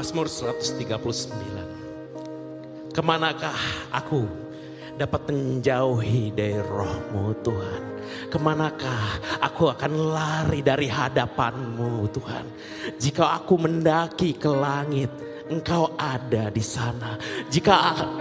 Mazmur 0.00 0.32
139. 0.32 2.88
Ke 2.88 3.04
manakah 3.04 3.60
aku 3.92 4.24
dapat 4.96 5.28
menjauhi 5.28 6.32
dari 6.32 6.56
rohmu 6.56 7.36
Tuhan? 7.44 8.00
Ke 8.32 8.40
manakah 8.40 9.20
aku 9.44 9.68
akan 9.68 9.92
lari 10.08 10.64
dari 10.64 10.88
hadapanmu 10.88 12.08
Tuhan? 12.16 12.48
Jika 12.96 13.44
aku 13.44 13.60
mendaki 13.60 14.40
ke 14.40 14.48
langit, 14.48 15.12
Engkau 15.50 15.98
ada 15.98 16.46
di 16.46 16.62
sana. 16.62 17.18
Jika 17.50 17.74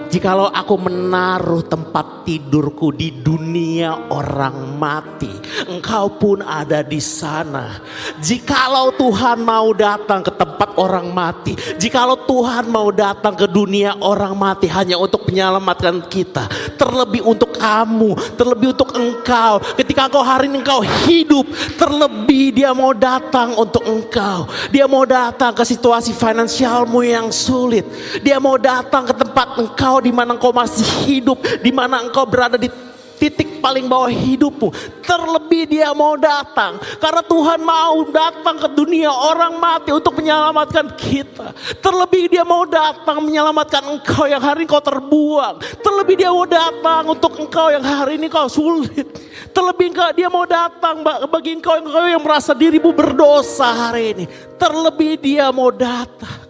jikalau 0.09 0.49
aku 0.49 0.73
menaruh 0.81 1.61
tempat 1.61 2.25
tidurku 2.25 2.89
di 2.89 3.21
dunia 3.21 4.09
orang 4.09 4.73
mati, 4.81 5.29
Engkau 5.69 6.17
pun 6.17 6.41
ada 6.41 6.81
di 6.81 6.97
sana. 6.97 7.77
Jikalau 8.17 8.97
Tuhan 8.97 9.45
mau 9.45 9.69
datang 9.77 10.25
ke 10.25 10.33
tempat 10.33 10.73
orang 10.81 11.13
mati, 11.13 11.53
jikalau 11.77 12.17
Tuhan 12.25 12.65
mau 12.65 12.89
datang 12.89 13.37
ke 13.37 13.45
dunia 13.45 13.93
orang 14.01 14.33
mati 14.33 14.65
hanya 14.65 14.97
untuk 14.97 15.29
menyelamatkan 15.29 16.09
kita, 16.09 16.49
terlebih 16.81 17.21
untuk 17.21 17.53
kamu, 17.53 18.17
terlebih 18.41 18.73
untuk 18.73 18.89
engkau. 18.97 19.61
Ketika 19.77 20.09
engkau 20.09 20.25
hari 20.25 20.49
ini 20.49 20.65
engkau 20.65 20.81
hidup, 21.05 21.45
terlebih 21.77 22.57
dia 22.57 22.73
mau 22.73 22.89
datang 22.97 23.53
untuk 23.53 23.85
engkau. 23.85 24.49
Dia 24.73 24.89
mau 24.89 25.05
datang 25.05 25.53
ke 25.53 25.61
situasi 25.61 26.09
finansialmu 26.15 27.05
yang 27.05 27.18
sulit. 27.27 27.83
Dia 28.23 28.39
mau 28.39 28.55
datang 28.55 29.03
ke 29.03 29.11
tempat 29.11 29.59
engkau 29.59 29.99
di 29.99 30.15
mana 30.15 30.39
engkau 30.39 30.55
masih 30.55 30.87
hidup, 31.03 31.43
di 31.59 31.75
mana 31.75 31.99
engkau 31.99 32.23
berada 32.23 32.55
di 32.55 32.71
titik 33.19 33.59
paling 33.59 33.91
bawah 33.91 34.07
hidupmu. 34.07 34.71
Terlebih 35.03 35.67
dia 35.67 35.91
mau 35.91 36.15
datang. 36.15 36.79
Karena 37.03 37.19
Tuhan 37.19 37.59
mau 37.59 38.07
datang 38.07 38.55
ke 38.55 38.67
dunia 38.71 39.11
orang 39.11 39.59
mati 39.59 39.91
untuk 39.91 40.15
menyelamatkan 40.15 40.95
kita. 40.95 41.51
Terlebih 41.83 42.31
dia 42.31 42.47
mau 42.47 42.63
datang 42.63 43.19
menyelamatkan 43.19 43.83
engkau 43.99 44.25
yang 44.25 44.39
hari 44.39 44.63
ini 44.63 44.71
kau 44.71 44.79
terbuang. 44.79 45.59
Terlebih 45.83 46.15
dia 46.15 46.31
mau 46.31 46.47
datang 46.47 47.03
untuk 47.11 47.35
engkau 47.35 47.67
yang 47.67 47.83
hari 47.83 48.15
ini 48.15 48.31
kau 48.31 48.47
sulit. 48.47 49.05
Terlebih 49.51 49.91
engkau, 49.91 50.09
dia 50.15 50.29
mau 50.31 50.45
datang 50.47 51.03
bagi 51.03 51.59
engkau 51.59 51.75
yang, 51.75 51.85
engkau 51.91 52.07
yang 52.07 52.23
merasa 52.23 52.55
dirimu 52.55 52.95
berdosa 52.95 53.91
hari 53.91 54.15
ini. 54.15 54.25
Terlebih 54.55 55.19
dia 55.19 55.51
mau 55.51 55.73
datang. 55.73 56.48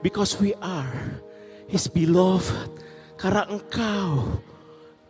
Because 0.00 0.36
we 0.40 0.56
are 0.64 1.20
his 1.68 1.86
beloved. 1.86 2.72
Karena 3.20 3.44
engkau 3.52 4.40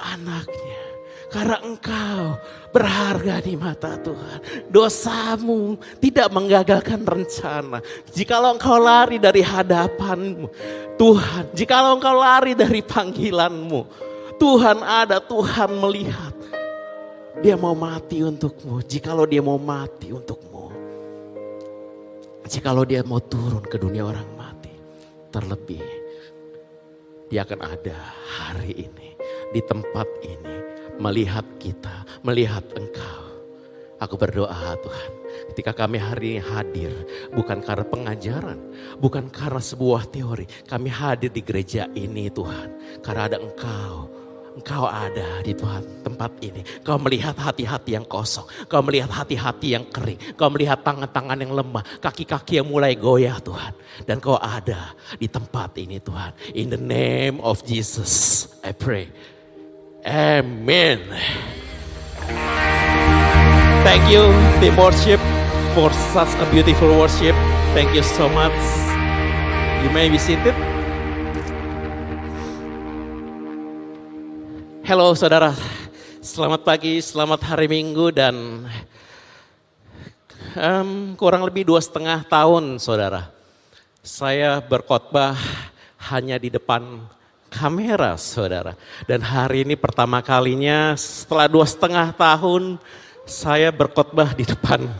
anaknya. 0.02 0.82
Karena 1.30 1.62
engkau 1.62 2.42
berharga 2.74 3.38
di 3.38 3.54
mata 3.54 3.94
Tuhan. 3.94 4.66
Dosamu 4.66 5.78
tidak 6.02 6.26
menggagalkan 6.34 7.06
rencana. 7.06 7.78
Jikalau 8.10 8.58
engkau 8.58 8.82
lari 8.82 9.22
dari 9.22 9.38
hadapanmu. 9.38 10.50
Tuhan, 10.98 11.54
jikalau 11.54 12.02
engkau 12.02 12.18
lari 12.18 12.58
dari 12.58 12.82
panggilanmu. 12.82 13.86
Tuhan 14.42 14.82
ada, 14.82 15.22
Tuhan 15.22 15.70
melihat. 15.78 16.34
Dia 17.38 17.54
mau 17.54 17.78
mati 17.78 18.26
untukmu. 18.26 18.82
Jikalau 18.82 19.22
dia 19.22 19.38
mau 19.38 19.54
mati 19.54 20.10
untukmu. 20.10 20.74
Jikalau 22.50 22.82
dia 22.82 23.06
mau 23.06 23.22
turun 23.22 23.62
ke 23.62 23.78
dunia 23.78 24.02
orang. 24.02 24.39
Terlebih, 25.30 25.86
dia 27.30 27.46
akan 27.46 27.62
ada 27.62 27.94
hari 28.26 28.90
ini 28.90 29.14
di 29.54 29.62
tempat 29.62 30.10
ini 30.26 30.56
melihat 30.98 31.46
kita, 31.62 32.02
melihat 32.26 32.66
engkau. 32.74 33.30
Aku 34.02 34.18
berdoa 34.18 34.74
Tuhan, 34.82 35.12
ketika 35.54 35.70
kami 35.70 36.02
hari 36.02 36.34
ini 36.34 36.42
hadir 36.42 36.90
bukan 37.30 37.62
karena 37.62 37.86
pengajaran, 37.86 38.58
bukan 38.98 39.30
karena 39.30 39.62
sebuah 39.62 40.10
teori. 40.10 40.50
Kami 40.66 40.90
hadir 40.90 41.30
di 41.30 41.46
gereja 41.46 41.86
ini 41.94 42.26
Tuhan, 42.26 42.98
karena 42.98 43.30
ada 43.30 43.38
engkau. 43.38 44.19
Engkau 44.60 44.84
ada 44.84 45.40
di 45.40 45.56
Tuhan 45.56 46.04
tempat 46.04 46.36
ini. 46.44 46.60
Kau 46.84 47.00
melihat 47.00 47.32
hati-hati 47.32 47.96
yang 47.96 48.04
kosong. 48.04 48.44
Kau 48.68 48.84
melihat 48.84 49.08
hati-hati 49.08 49.72
yang 49.72 49.88
kering. 49.88 50.36
Kau 50.36 50.52
melihat 50.52 50.84
tangan-tangan 50.84 51.40
yang 51.40 51.56
lemah. 51.56 51.80
Kaki-kaki 51.96 52.60
yang 52.60 52.68
mulai 52.68 52.92
goyah 52.92 53.40
Tuhan. 53.40 53.72
Dan 54.04 54.20
kau 54.20 54.36
ada 54.36 54.92
di 55.16 55.32
tempat 55.32 55.80
ini 55.80 55.96
Tuhan. 55.96 56.52
In 56.52 56.68
the 56.68 56.76
name 56.76 57.40
of 57.40 57.64
Jesus 57.64 58.44
I 58.60 58.76
pray. 58.76 59.08
Amen. 60.04 61.08
Thank 63.80 64.12
you, 64.12 64.28
team 64.60 64.76
worship, 64.76 65.20
for 65.72 65.88
such 66.12 66.36
a 66.36 66.44
beautiful 66.52 67.00
worship. 67.00 67.32
Thank 67.72 67.96
you 67.96 68.04
so 68.04 68.28
much. 68.28 68.52
You 69.80 69.88
may 69.88 70.12
be 70.12 70.20
seated. 70.20 70.69
Halo 74.90 75.14
saudara, 75.14 75.54
selamat 76.18 76.66
pagi, 76.66 76.98
selamat 76.98 77.46
hari 77.46 77.70
Minggu 77.70 78.10
dan 78.10 78.66
um, 80.58 81.14
kurang 81.14 81.46
lebih 81.46 81.62
dua 81.62 81.78
setengah 81.78 82.26
tahun 82.26 82.74
saudara. 82.82 83.30
Saya 84.02 84.58
berkhotbah 84.58 85.38
hanya 86.10 86.42
di 86.42 86.50
depan 86.50 87.06
kamera 87.54 88.18
saudara. 88.18 88.74
Dan 89.06 89.22
hari 89.22 89.62
ini 89.62 89.78
pertama 89.78 90.26
kalinya 90.26 90.98
setelah 90.98 91.46
dua 91.46 91.70
setengah 91.70 92.10
tahun 92.10 92.74
saya 93.30 93.70
berkhotbah 93.70 94.34
di 94.34 94.42
depan 94.42 94.90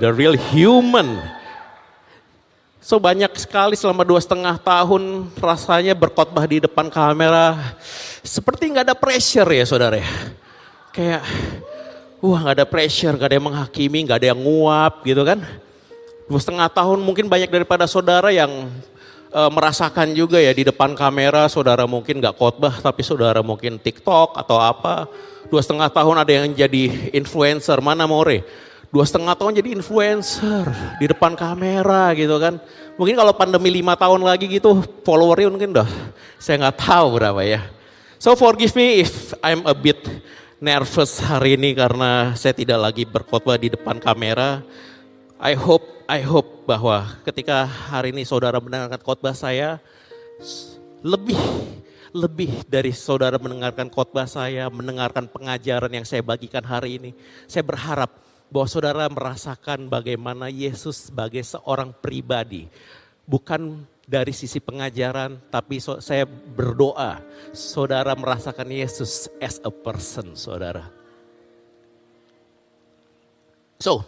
the 0.00 0.08
real 0.08 0.32
human. 0.56 1.20
So 2.86 3.02
banyak 3.02 3.34
sekali 3.34 3.74
selama 3.74 4.06
dua 4.06 4.22
setengah 4.22 4.62
tahun 4.62 5.26
rasanya 5.42 5.90
berkhotbah 5.98 6.46
di 6.46 6.62
depan 6.62 6.86
kamera 6.86 7.74
seperti 8.22 8.70
nggak 8.70 8.86
ada 8.86 8.94
pressure 8.94 9.50
ya 9.50 9.66
saudara 9.66 9.98
ya. 9.98 10.06
Kayak 10.94 11.26
wah 12.22 12.46
nggak 12.46 12.62
ada 12.62 12.66
pressure, 12.70 13.10
nggak 13.18 13.26
ada 13.26 13.36
yang 13.42 13.46
menghakimi, 13.50 13.98
nggak 14.06 14.18
ada 14.22 14.28
yang 14.30 14.38
nguap 14.38 15.02
gitu 15.02 15.26
kan. 15.26 15.42
Dua 16.30 16.38
setengah 16.38 16.70
tahun 16.70 17.02
mungkin 17.02 17.26
banyak 17.26 17.50
daripada 17.50 17.90
saudara 17.90 18.30
yang 18.30 18.70
e, 19.34 19.40
merasakan 19.50 20.14
juga 20.14 20.38
ya 20.38 20.54
di 20.54 20.62
depan 20.62 20.94
kamera 20.94 21.50
saudara 21.50 21.90
mungkin 21.90 22.22
nggak 22.22 22.38
khotbah 22.38 22.78
tapi 22.78 23.02
saudara 23.02 23.42
mungkin 23.42 23.82
TikTok 23.82 24.38
atau 24.38 24.62
apa. 24.62 25.10
Dua 25.50 25.58
setengah 25.58 25.90
tahun 25.90 26.22
ada 26.22 26.30
yang 26.30 26.54
jadi 26.54 27.10
influencer, 27.10 27.82
mana 27.82 28.06
more? 28.06 28.46
Dua 28.90 29.04
setengah 29.04 29.34
tahun 29.34 29.58
jadi 29.58 29.68
influencer 29.76 30.64
di 30.98 31.06
depan 31.10 31.34
kamera 31.34 32.14
gitu 32.14 32.36
kan. 32.38 32.58
Mungkin 32.96 33.14
kalau 33.18 33.36
pandemi 33.36 33.68
lima 33.68 33.92
tahun 33.92 34.24
lagi 34.24 34.48
gitu 34.48 34.80
followernya 35.04 35.52
mungkin 35.52 35.70
udah 35.76 35.88
saya 36.40 36.66
nggak 36.66 36.78
tahu 36.80 37.06
berapa 37.20 37.40
ya. 37.44 37.60
So 38.16 38.32
forgive 38.32 38.72
me 38.72 39.04
if 39.04 39.36
I'm 39.44 39.68
a 39.68 39.76
bit 39.76 40.00
nervous 40.56 41.20
hari 41.20 41.60
ini 41.60 41.76
karena 41.76 42.32
saya 42.32 42.56
tidak 42.56 42.80
lagi 42.80 43.04
berkhotbah 43.04 43.60
di 43.60 43.68
depan 43.68 44.00
kamera. 44.00 44.64
I 45.36 45.52
hope 45.52 45.84
I 46.08 46.24
hope 46.24 46.64
bahwa 46.64 47.04
ketika 47.28 47.68
hari 47.68 48.16
ini 48.16 48.24
saudara 48.24 48.56
mendengarkan 48.56 49.02
khotbah 49.04 49.36
saya 49.36 49.76
lebih 51.04 51.36
lebih 52.16 52.64
dari 52.64 52.96
saudara 52.96 53.36
mendengarkan 53.36 53.92
khotbah 53.92 54.24
saya, 54.24 54.72
mendengarkan 54.72 55.28
pengajaran 55.28 55.92
yang 55.92 56.06
saya 56.08 56.24
bagikan 56.24 56.64
hari 56.64 56.96
ini. 56.96 57.10
Saya 57.44 57.60
berharap 57.60 58.16
bahwa 58.50 58.66
saudara 58.70 59.04
merasakan 59.10 59.90
bagaimana 59.90 60.46
Yesus 60.46 61.10
sebagai 61.10 61.42
seorang 61.42 61.90
pribadi. 61.90 62.70
Bukan 63.26 63.82
dari 64.06 64.30
sisi 64.30 64.62
pengajaran, 64.62 65.42
tapi 65.50 65.82
so, 65.82 65.98
saya 65.98 66.22
berdoa 66.30 67.18
saudara 67.50 68.14
merasakan 68.14 68.70
Yesus 68.70 69.26
as 69.42 69.58
a 69.66 69.72
person, 69.72 70.38
saudara. 70.38 70.86
So, 73.82 74.06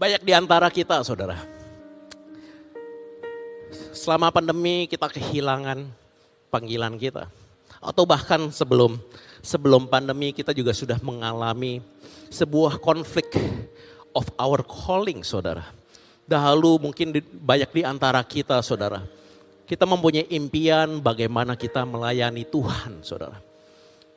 banyak 0.00 0.24
di 0.24 0.32
antara 0.32 0.72
kita, 0.72 1.04
saudara. 1.04 1.36
Selama 3.92 4.32
pandemi 4.32 4.88
kita 4.88 5.12
kehilangan 5.12 5.84
panggilan 6.48 6.96
kita. 6.96 7.28
Atau 7.84 8.08
bahkan 8.08 8.48
sebelum 8.48 8.96
sebelum 9.40 9.88
pandemi 9.88 10.32
kita 10.32 10.52
juga 10.52 10.72
sudah 10.72 11.00
mengalami 11.00 11.80
sebuah 12.30 12.78
konflik 12.78 13.34
of 14.14 14.30
our 14.38 14.62
calling 14.62 15.26
saudara. 15.26 15.66
Dahulu 16.24 16.78
mungkin 16.90 17.10
banyak 17.42 17.70
di 17.74 17.82
antara 17.82 18.22
kita 18.22 18.62
saudara. 18.62 19.02
Kita 19.66 19.86
mempunyai 19.86 20.30
impian 20.30 21.02
bagaimana 21.02 21.58
kita 21.58 21.82
melayani 21.82 22.46
Tuhan 22.46 23.02
saudara. 23.02 23.38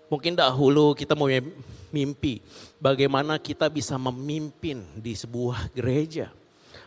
Mungkin 0.10 0.38
dahulu 0.38 0.94
kita 0.94 1.18
mempunyai 1.18 1.42
mimpi 1.90 2.42
bagaimana 2.78 3.42
kita 3.42 3.70
bisa 3.70 3.98
memimpin 3.98 4.82
di 4.98 5.14
sebuah 5.18 5.74
gereja. 5.74 6.30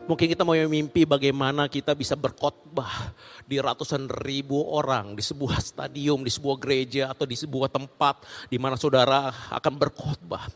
Mungkin 0.07 0.31
kita 0.31 0.47
mau 0.47 0.55
mimpi 0.55 1.03
bagaimana 1.03 1.67
kita 1.67 1.91
bisa 1.99 2.15
berkhotbah 2.15 3.11
di 3.43 3.59
ratusan 3.59 4.07
ribu 4.23 4.63
orang 4.63 5.19
di 5.19 5.23
sebuah 5.23 5.59
stadium, 5.59 6.23
di 6.23 6.31
sebuah 6.31 6.57
gereja 6.63 7.11
atau 7.11 7.27
di 7.27 7.35
sebuah 7.35 7.67
tempat 7.67 8.23
di 8.47 8.55
mana 8.55 8.79
saudara 8.79 9.35
akan 9.51 9.75
berkhotbah. 9.75 10.47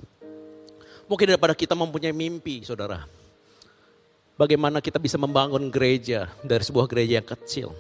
Mungkin 1.11 1.35
daripada 1.35 1.59
kita 1.59 1.75
mempunyai 1.75 2.15
mimpi, 2.15 2.63
saudara. 2.63 3.03
Bagaimana 4.39 4.79
kita 4.79 5.03
bisa 5.03 5.19
membangun 5.19 5.67
gereja 5.67 6.31
dari 6.47 6.63
sebuah 6.63 6.87
gereja 6.87 7.19
yang 7.19 7.27
kecil 7.27 7.75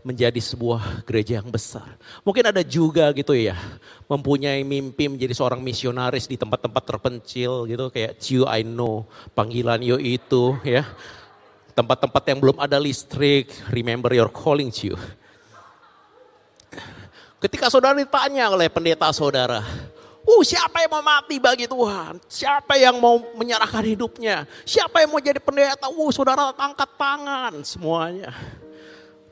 menjadi 0.00 0.40
sebuah 0.40 1.04
gereja 1.04 1.44
yang 1.44 1.52
besar. 1.52 2.00
Mungkin 2.24 2.48
ada 2.48 2.64
juga 2.64 3.12
gitu 3.12 3.36
ya, 3.36 3.56
mempunyai 4.08 4.64
mimpi 4.64 5.12
menjadi 5.12 5.36
seorang 5.36 5.60
misionaris 5.60 6.24
di 6.24 6.40
tempat-tempat 6.40 6.82
terpencil 6.88 7.68
gitu 7.68 7.92
kayak 7.92 8.16
Ciu 8.16 8.48
I 8.48 8.64
know, 8.64 9.04
panggilan 9.36 9.84
yo 9.84 10.00
itu 10.00 10.56
ya. 10.64 10.88
Tempat-tempat 11.76 12.22
yang 12.32 12.38
belum 12.40 12.56
ada 12.58 12.80
listrik, 12.80 13.52
remember 13.68 14.10
your 14.16 14.32
calling 14.32 14.72
Ciu. 14.72 14.96
Ketika 17.40 17.72
saudara 17.72 17.96
ditanya 17.96 18.52
oleh 18.52 18.68
pendeta 18.68 19.08
saudara, 19.16 19.64
Uh, 20.30 20.46
siapa 20.46 20.86
yang 20.86 20.94
mau 20.94 21.02
mati 21.02 21.42
bagi 21.42 21.66
Tuhan? 21.66 22.22
Siapa 22.30 22.78
yang 22.78 23.02
mau 23.02 23.18
menyerahkan 23.34 23.82
hidupnya? 23.82 24.46
Siapa 24.62 25.02
yang 25.02 25.10
mau 25.10 25.18
jadi 25.18 25.42
pendeta? 25.42 25.90
Uh, 25.90 26.10
saudara 26.14 26.54
angkat 26.54 26.86
tangan 26.94 27.52
semuanya. 27.66 28.30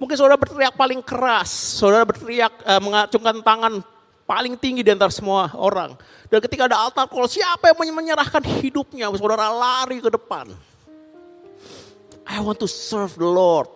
Mungkin 0.02 0.18
saudara 0.18 0.34
berteriak 0.34 0.74
paling 0.74 0.98
keras, 0.98 1.50
saudara 1.78 2.02
berteriak 2.02 2.50
uh, 2.66 2.82
mengacungkan 2.82 3.38
tangan 3.46 3.78
paling 4.26 4.58
tinggi 4.58 4.82
di 4.82 4.90
antara 4.90 5.14
semua 5.14 5.54
orang. 5.54 5.94
Dan 6.26 6.42
ketika 6.42 6.66
ada 6.66 6.82
altar 6.82 7.06
call, 7.06 7.30
siapa 7.30 7.70
yang 7.70 7.78
mau 7.78 8.02
menyerahkan 8.02 8.42
hidupnya? 8.58 9.06
Saudara 9.14 9.54
lari 9.54 10.02
ke 10.02 10.10
depan. 10.10 10.50
I 12.26 12.42
want 12.42 12.58
to 12.58 12.66
serve 12.66 13.14
the 13.14 13.24
Lord. 13.24 13.70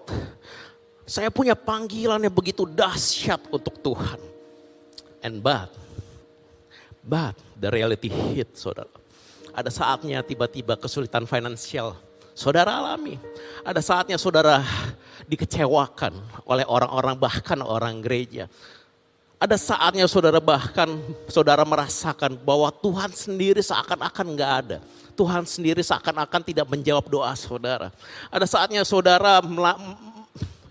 Saya 1.06 1.30
punya 1.30 1.54
panggilan 1.54 2.18
yang 2.18 2.34
begitu 2.34 2.66
dahsyat 2.66 3.46
untuk 3.46 3.78
Tuhan. 3.78 4.18
And 5.22 5.38
but, 5.38 5.70
But 7.02 7.34
the 7.58 7.68
reality 7.68 8.06
hit 8.08 8.54
saudara. 8.54 8.90
Ada 9.52 9.68
saatnya 9.68 10.22
tiba-tiba 10.22 10.78
kesulitan 10.78 11.26
finansial 11.26 11.98
saudara 12.32 12.78
alami. 12.78 13.20
Ada 13.66 13.82
saatnya 13.84 14.16
saudara 14.16 14.64
dikecewakan 15.28 16.16
oleh 16.48 16.64
orang-orang 16.64 17.18
bahkan 17.18 17.60
orang 17.60 18.00
gereja. 18.00 18.48
Ada 19.42 19.58
saatnya 19.58 20.06
saudara 20.06 20.38
bahkan 20.38 20.86
saudara 21.26 21.66
merasakan 21.66 22.38
bahwa 22.38 22.70
Tuhan 22.70 23.10
sendiri 23.10 23.58
seakan-akan 23.58 24.26
nggak 24.38 24.52
ada. 24.64 24.78
Tuhan 25.18 25.42
sendiri 25.44 25.82
seakan-akan 25.82 26.40
tidak 26.46 26.66
menjawab 26.70 27.10
doa 27.10 27.34
saudara. 27.34 27.90
Ada 28.30 28.46
saatnya 28.46 28.86
saudara 28.86 29.42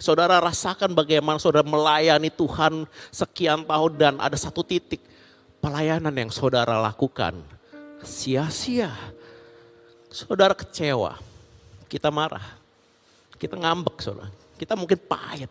saudara 0.01 0.39
rasakan 0.41 0.95
bagaimana 0.95 1.37
saudara 1.37 1.67
melayani 1.67 2.31
Tuhan 2.31 2.87
sekian 3.13 3.61
tahun 3.67 3.91
dan 3.99 4.13
ada 4.17 4.39
satu 4.39 4.63
titik 4.65 5.10
pelayanan 5.61 6.11
yang 6.11 6.33
saudara 6.33 6.81
lakukan 6.81 7.37
sia-sia. 8.01 8.89
Saudara 10.11 10.51
kecewa, 10.51 11.15
kita 11.87 12.11
marah, 12.11 12.43
kita 13.39 13.55
ngambek 13.55 14.03
saudara, 14.03 14.27
kita 14.59 14.75
mungkin 14.75 14.99
pahit. 14.99 15.47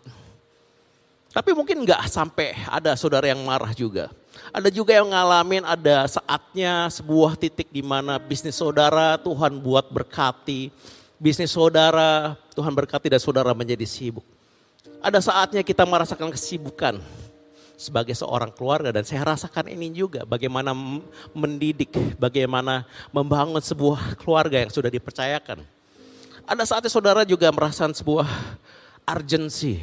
Tapi 1.31 1.57
mungkin 1.57 1.87
nggak 1.87 2.05
sampai 2.11 2.53
ada 2.69 2.93
saudara 2.93 3.31
yang 3.31 3.41
marah 3.41 3.73
juga. 3.73 4.13
Ada 4.53 4.69
juga 4.69 4.93
yang 4.93 5.09
ngalamin 5.09 5.65
ada 5.65 6.05
saatnya 6.11 6.91
sebuah 6.93 7.39
titik 7.41 7.71
di 7.73 7.81
mana 7.81 8.19
bisnis 8.21 8.59
saudara 8.59 9.17
Tuhan 9.17 9.57
buat 9.63 9.89
berkati. 9.89 10.69
Bisnis 11.17 11.55
saudara 11.55 12.37
Tuhan 12.53 12.75
berkati 12.75 13.09
dan 13.09 13.23
saudara 13.23 13.55
menjadi 13.57 13.87
sibuk. 13.89 14.27
Ada 15.01 15.25
saatnya 15.25 15.65
kita 15.65 15.89
merasakan 15.89 16.29
kesibukan 16.35 17.01
sebagai 17.81 18.13
seorang 18.13 18.53
keluarga 18.53 18.93
dan 18.93 19.09
saya 19.09 19.25
rasakan 19.25 19.73
ini 19.73 19.89
juga 19.89 20.29
bagaimana 20.29 20.77
mendidik, 21.33 21.97
bagaimana 22.21 22.85
membangun 23.09 23.65
sebuah 23.65 24.21
keluarga 24.21 24.61
yang 24.61 24.69
sudah 24.69 24.93
dipercayakan. 24.93 25.65
Ada 26.45 26.69
saatnya 26.69 26.93
saudara 26.93 27.25
juga 27.25 27.49
merasakan 27.49 27.97
sebuah 27.97 28.29
urgensi 29.09 29.81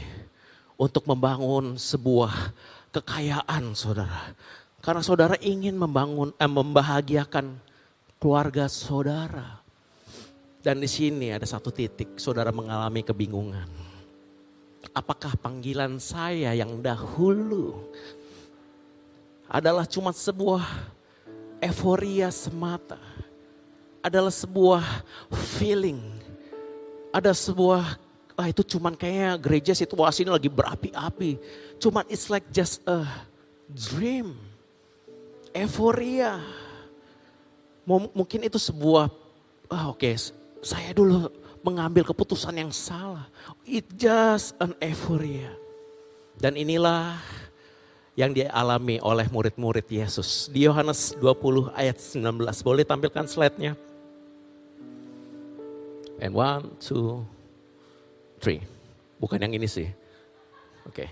untuk 0.78 1.10
membangun 1.10 1.74
sebuah 1.82 2.54
kekayaan 2.94 3.74
saudara. 3.74 4.38
Karena 4.78 5.02
saudara 5.02 5.34
ingin 5.42 5.74
membangun, 5.74 6.38
eh, 6.38 6.46
membahagiakan 6.46 7.58
keluarga 8.22 8.70
saudara. 8.70 9.58
Dan 10.62 10.86
di 10.86 10.90
sini 10.92 11.34
ada 11.34 11.50
satu 11.50 11.74
titik 11.74 12.22
saudara 12.22 12.54
mengalami 12.54 13.02
kebingungan 13.02 13.87
apakah 14.94 15.34
panggilan 15.38 16.02
saya 16.02 16.54
yang 16.58 16.82
dahulu 16.82 17.78
adalah 19.48 19.88
cuma 19.88 20.12
sebuah 20.12 20.64
euforia 21.64 22.30
semata. 22.34 23.00
Adalah 24.04 24.32
sebuah 24.32 24.84
feeling. 25.60 26.00
Ada 27.12 27.34
sebuah, 27.34 27.84
ah 28.38 28.48
itu 28.48 28.62
cuman 28.64 28.94
kayaknya 28.94 29.36
gereja 29.42 29.74
situasi 29.74 30.24
ini 30.24 30.32
lagi 30.32 30.48
berapi-api. 30.52 31.32
Cuman 31.82 32.06
it's 32.08 32.30
like 32.32 32.46
just 32.54 32.84
a 32.88 33.04
dream. 33.68 34.38
Euforia. 35.52 36.40
Mungkin 37.88 38.44
itu 38.44 38.60
sebuah, 38.60 39.08
ah 39.72 39.92
oke 39.92 40.04
okay, 40.04 40.14
saya 40.60 40.92
dulu 40.92 41.32
mengambil 41.68 42.08
keputusan 42.08 42.56
yang 42.56 42.72
salah. 42.72 43.28
It 43.68 43.92
just 44.00 44.56
an 44.64 44.72
euphoria. 44.80 45.52
Dan 46.40 46.56
inilah 46.56 47.20
yang 48.16 48.32
dialami 48.32 49.04
oleh 49.04 49.28
murid-murid 49.28 49.84
Yesus. 49.92 50.48
Di 50.48 50.64
Yohanes 50.64 51.20
20 51.20 51.76
ayat 51.76 52.00
19. 52.00 52.40
Boleh 52.64 52.88
tampilkan 52.88 53.28
slide-nya? 53.28 53.76
And 56.24 56.34
one, 56.34 56.74
two, 56.80 57.22
three. 58.42 58.64
Bukan 59.22 59.38
yang 59.38 59.54
ini 59.54 59.68
sih. 59.68 59.92
Oke. 60.88 61.06
Okay. 61.06 61.10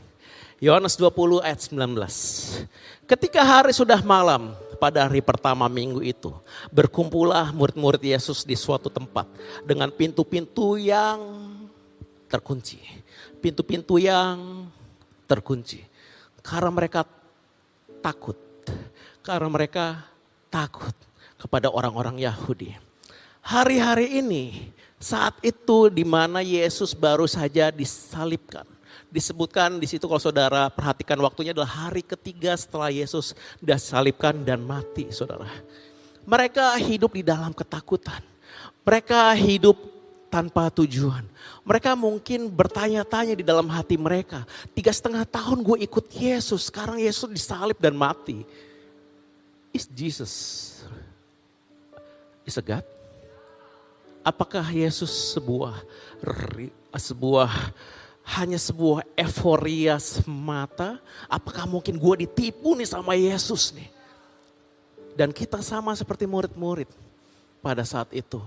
Yohanes 0.64 0.96
20 0.96 1.44
ayat 1.44 1.68
19. 1.68 2.64
Ketika 3.04 3.44
hari 3.44 3.76
sudah 3.76 4.00
malam, 4.00 4.56
pada 4.76 5.08
hari 5.08 5.24
pertama 5.24 5.68
minggu 5.68 6.04
itu. 6.04 6.32
Berkumpullah 6.70 7.52
murid-murid 7.56 8.04
Yesus 8.04 8.44
di 8.48 8.54
suatu 8.54 8.92
tempat 8.92 9.26
dengan 9.64 9.90
pintu-pintu 9.90 10.80
yang 10.80 11.20
terkunci. 12.32 12.80
Pintu-pintu 13.40 14.00
yang 14.00 14.68
terkunci. 15.26 15.82
Karena 16.40 16.72
mereka 16.72 17.04
takut. 18.04 18.38
Karena 19.26 19.50
mereka 19.50 20.06
takut 20.48 20.94
kepada 21.40 21.68
orang-orang 21.68 22.22
Yahudi. 22.22 22.78
Hari-hari 23.44 24.24
ini 24.24 24.72
saat 25.02 25.38
itu 25.44 25.90
di 25.92 26.08
mana 26.08 26.42
Yesus 26.42 26.98
baru 26.98 27.30
saja 27.30 27.70
disalibkan 27.70 28.66
disebutkan 29.16 29.80
di 29.80 29.88
situ 29.88 30.04
kalau 30.12 30.20
saudara 30.20 30.68
perhatikan 30.68 31.16
waktunya 31.24 31.56
adalah 31.56 31.88
hari 31.88 32.04
ketiga 32.04 32.52
setelah 32.60 32.92
Yesus 32.92 33.32
disalibkan 33.64 34.36
dan 34.44 34.60
mati 34.60 35.08
saudara. 35.16 35.48
Mereka 36.28 36.76
hidup 36.84 37.16
di 37.16 37.24
dalam 37.24 37.56
ketakutan. 37.56 38.20
Mereka 38.84 39.32
hidup 39.40 39.80
tanpa 40.28 40.68
tujuan. 40.68 41.24
Mereka 41.64 41.96
mungkin 41.96 42.52
bertanya-tanya 42.52 43.40
di 43.40 43.46
dalam 43.48 43.72
hati 43.72 43.96
mereka. 43.96 44.44
Tiga 44.76 44.92
setengah 44.92 45.24
tahun 45.24 45.64
gue 45.64 45.88
ikut 45.88 46.06
Yesus, 46.12 46.68
sekarang 46.68 47.00
Yesus 47.00 47.32
disalib 47.32 47.80
dan 47.80 47.96
mati. 47.96 48.44
Is 49.72 49.88
Jesus 49.88 50.34
is 52.44 52.60
a 52.60 52.64
God? 52.64 52.84
Apakah 54.26 54.66
Yesus 54.74 55.38
sebuah 55.38 55.86
sebuah 56.92 57.52
hanya 58.26 58.58
sebuah 58.58 59.06
euforia 59.14 60.02
semata? 60.02 60.98
Apakah 61.30 61.70
mungkin 61.70 62.02
gue 62.02 62.26
ditipu 62.26 62.74
nih 62.74 62.90
sama 62.90 63.14
Yesus 63.14 63.70
nih? 63.78 63.90
Dan 65.14 65.30
kita 65.30 65.62
sama 65.62 65.94
seperti 65.94 66.26
murid-murid 66.26 66.90
pada 67.62 67.86
saat 67.86 68.10
itu. 68.12 68.42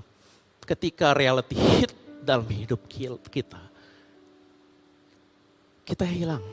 Ketika 0.67 1.15
reality 1.15 1.55
hit 1.55 1.95
dalam 2.21 2.45
hidup 2.51 2.85
kita. 3.31 3.63
Kita 5.87 6.05
hilang. 6.05 6.45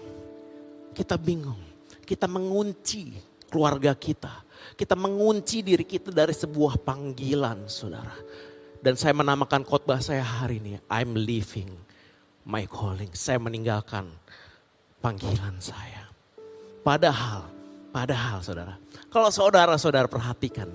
Kita 0.95 1.19
bingung. 1.19 1.59
Kita 2.05 2.29
mengunci 2.29 3.11
keluarga 3.49 3.91
kita. 3.97 4.45
Kita 4.77 4.95
mengunci 4.95 5.65
diri 5.65 5.83
kita 5.83 6.13
dari 6.13 6.31
sebuah 6.31 6.79
panggilan 6.79 7.67
saudara. 7.67 8.15
Dan 8.79 8.95
saya 8.95 9.17
menamakan 9.17 9.65
khotbah 9.65 9.99
saya 9.99 10.21
hari 10.21 10.61
ini, 10.61 10.77
I'm 10.87 11.17
leaving 11.17 11.84
my 12.45 12.69
calling. 12.69 13.09
Saya 13.11 13.41
meninggalkan 13.41 14.05
panggilan 15.01 15.57
saya. 15.57 16.07
Padahal, 16.85 17.49
padahal 17.89 18.45
saudara, 18.45 18.77
kalau 19.09 19.33
saudara-saudara 19.33 20.05
perhatikan, 20.05 20.69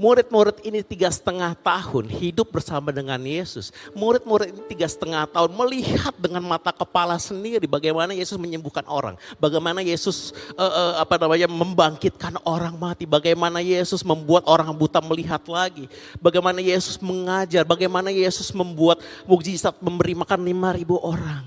Murid-murid 0.00 0.64
ini 0.64 0.80
tiga 0.80 1.12
setengah 1.12 1.52
tahun 1.60 2.08
hidup 2.08 2.48
bersama 2.48 2.88
dengan 2.88 3.20
Yesus. 3.20 3.76
Murid-murid 3.92 4.48
ini 4.48 4.62
tiga 4.72 4.88
setengah 4.88 5.28
tahun 5.28 5.52
melihat 5.52 6.16
dengan 6.16 6.40
mata 6.40 6.72
kepala 6.72 7.20
sendiri 7.20 7.68
bagaimana 7.68 8.16
Yesus 8.16 8.40
menyembuhkan 8.40 8.88
orang. 8.88 9.20
Bagaimana 9.36 9.84
Yesus 9.84 10.32
uh, 10.56 10.64
uh, 10.64 10.92
apa 10.96 11.20
namanya 11.20 11.44
membangkitkan 11.44 12.40
orang 12.48 12.72
mati. 12.80 13.04
Bagaimana 13.04 13.60
Yesus 13.60 14.00
membuat 14.00 14.48
orang 14.48 14.72
buta 14.72 15.04
melihat 15.04 15.44
lagi. 15.44 15.84
Bagaimana 16.24 16.64
Yesus 16.64 16.96
mengajar. 16.96 17.68
Bagaimana 17.68 18.08
Yesus 18.08 18.48
membuat 18.56 19.04
mukjizat 19.28 19.76
memberi 19.84 20.16
makan 20.16 20.40
lima 20.40 20.72
ribu 20.72 20.96
orang. 21.04 21.44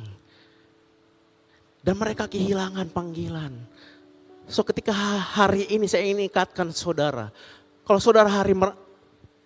Dan 1.81 1.97
mereka 1.97 2.29
kehilangan 2.29 2.93
panggilan. 2.93 3.57
So 4.45 4.61
ketika 4.61 4.93
hari 5.33 5.65
ini 5.73 5.89
saya 5.89 6.05
ingin 6.05 6.29
ikatkan 6.29 6.69
saudara 6.69 7.33
kalau 7.85 8.01
saudara 8.01 8.25
hari 8.25 8.57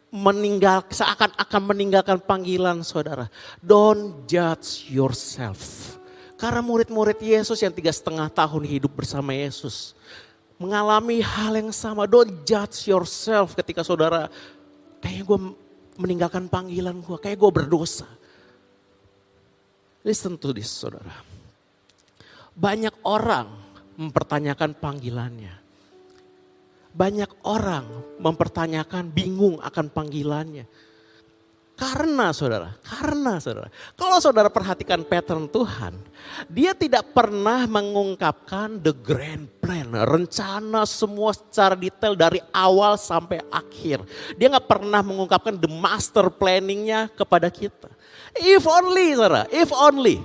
meninggal, 0.09 0.87
seakan-akan 0.87 1.61
meninggalkan 1.67 2.17
panggilan 2.23 2.81
saudara. 2.87 3.27
Don't 3.59 4.25
judge 4.25 4.87
yourself. 4.87 5.95
Karena 6.39 6.63
murid-murid 6.63 7.19
Yesus 7.19 7.59
yang 7.59 7.75
tiga 7.75 7.91
setengah 7.91 8.31
tahun 8.31 8.63
hidup 8.63 8.95
bersama 8.95 9.35
Yesus. 9.35 9.91
Mengalami 10.55 11.19
hal 11.19 11.59
yang 11.59 11.75
sama. 11.75 12.07
Don't 12.07 12.47
judge 12.47 12.87
yourself 12.87 13.59
ketika 13.59 13.83
saudara, 13.83 14.31
kayaknya 15.03 15.23
gue 15.27 15.39
meninggalkan 15.99 16.47
panggilan 16.47 16.95
gue, 17.03 17.19
kayak 17.19 17.35
gue 17.35 17.51
berdosa. 17.51 18.07
Listen 19.99 20.39
to 20.39 20.55
this 20.55 20.71
saudara. 20.71 21.11
Banyak 22.55 23.03
orang 23.03 23.51
mempertanyakan 23.99 24.79
panggilannya. 24.79 25.58
Banyak 26.89 27.45
orang 27.45 27.85
mempertanyakan, 28.17 29.13
bingung 29.13 29.61
akan 29.61 29.93
panggilannya. 29.93 30.65
Karena 31.79 32.35
saudara, 32.35 32.75
karena 32.83 33.39
saudara. 33.39 33.71
Kalau 33.95 34.19
saudara 34.19 34.51
perhatikan 34.51 34.99
pattern 35.07 35.47
Tuhan, 35.47 35.95
dia 36.51 36.75
tidak 36.75 37.15
pernah 37.15 37.63
mengungkapkan 37.71 38.83
the 38.83 38.91
grand 38.91 39.47
plan, 39.63 39.87
rencana 39.87 40.83
semua 40.83 41.31
secara 41.31 41.79
detail 41.79 42.19
dari 42.19 42.43
awal 42.51 42.99
sampai 42.99 43.39
akhir. 43.47 44.03
Dia 44.35 44.51
nggak 44.51 44.67
pernah 44.67 44.99
mengungkapkan 44.99 45.55
the 45.55 45.71
master 45.71 46.27
planningnya 46.27 47.07
kepada 47.15 47.47
kita. 47.47 47.87
If 48.35 48.67
only, 48.67 49.15
saudara, 49.15 49.47
if 49.47 49.71
only. 49.71 50.19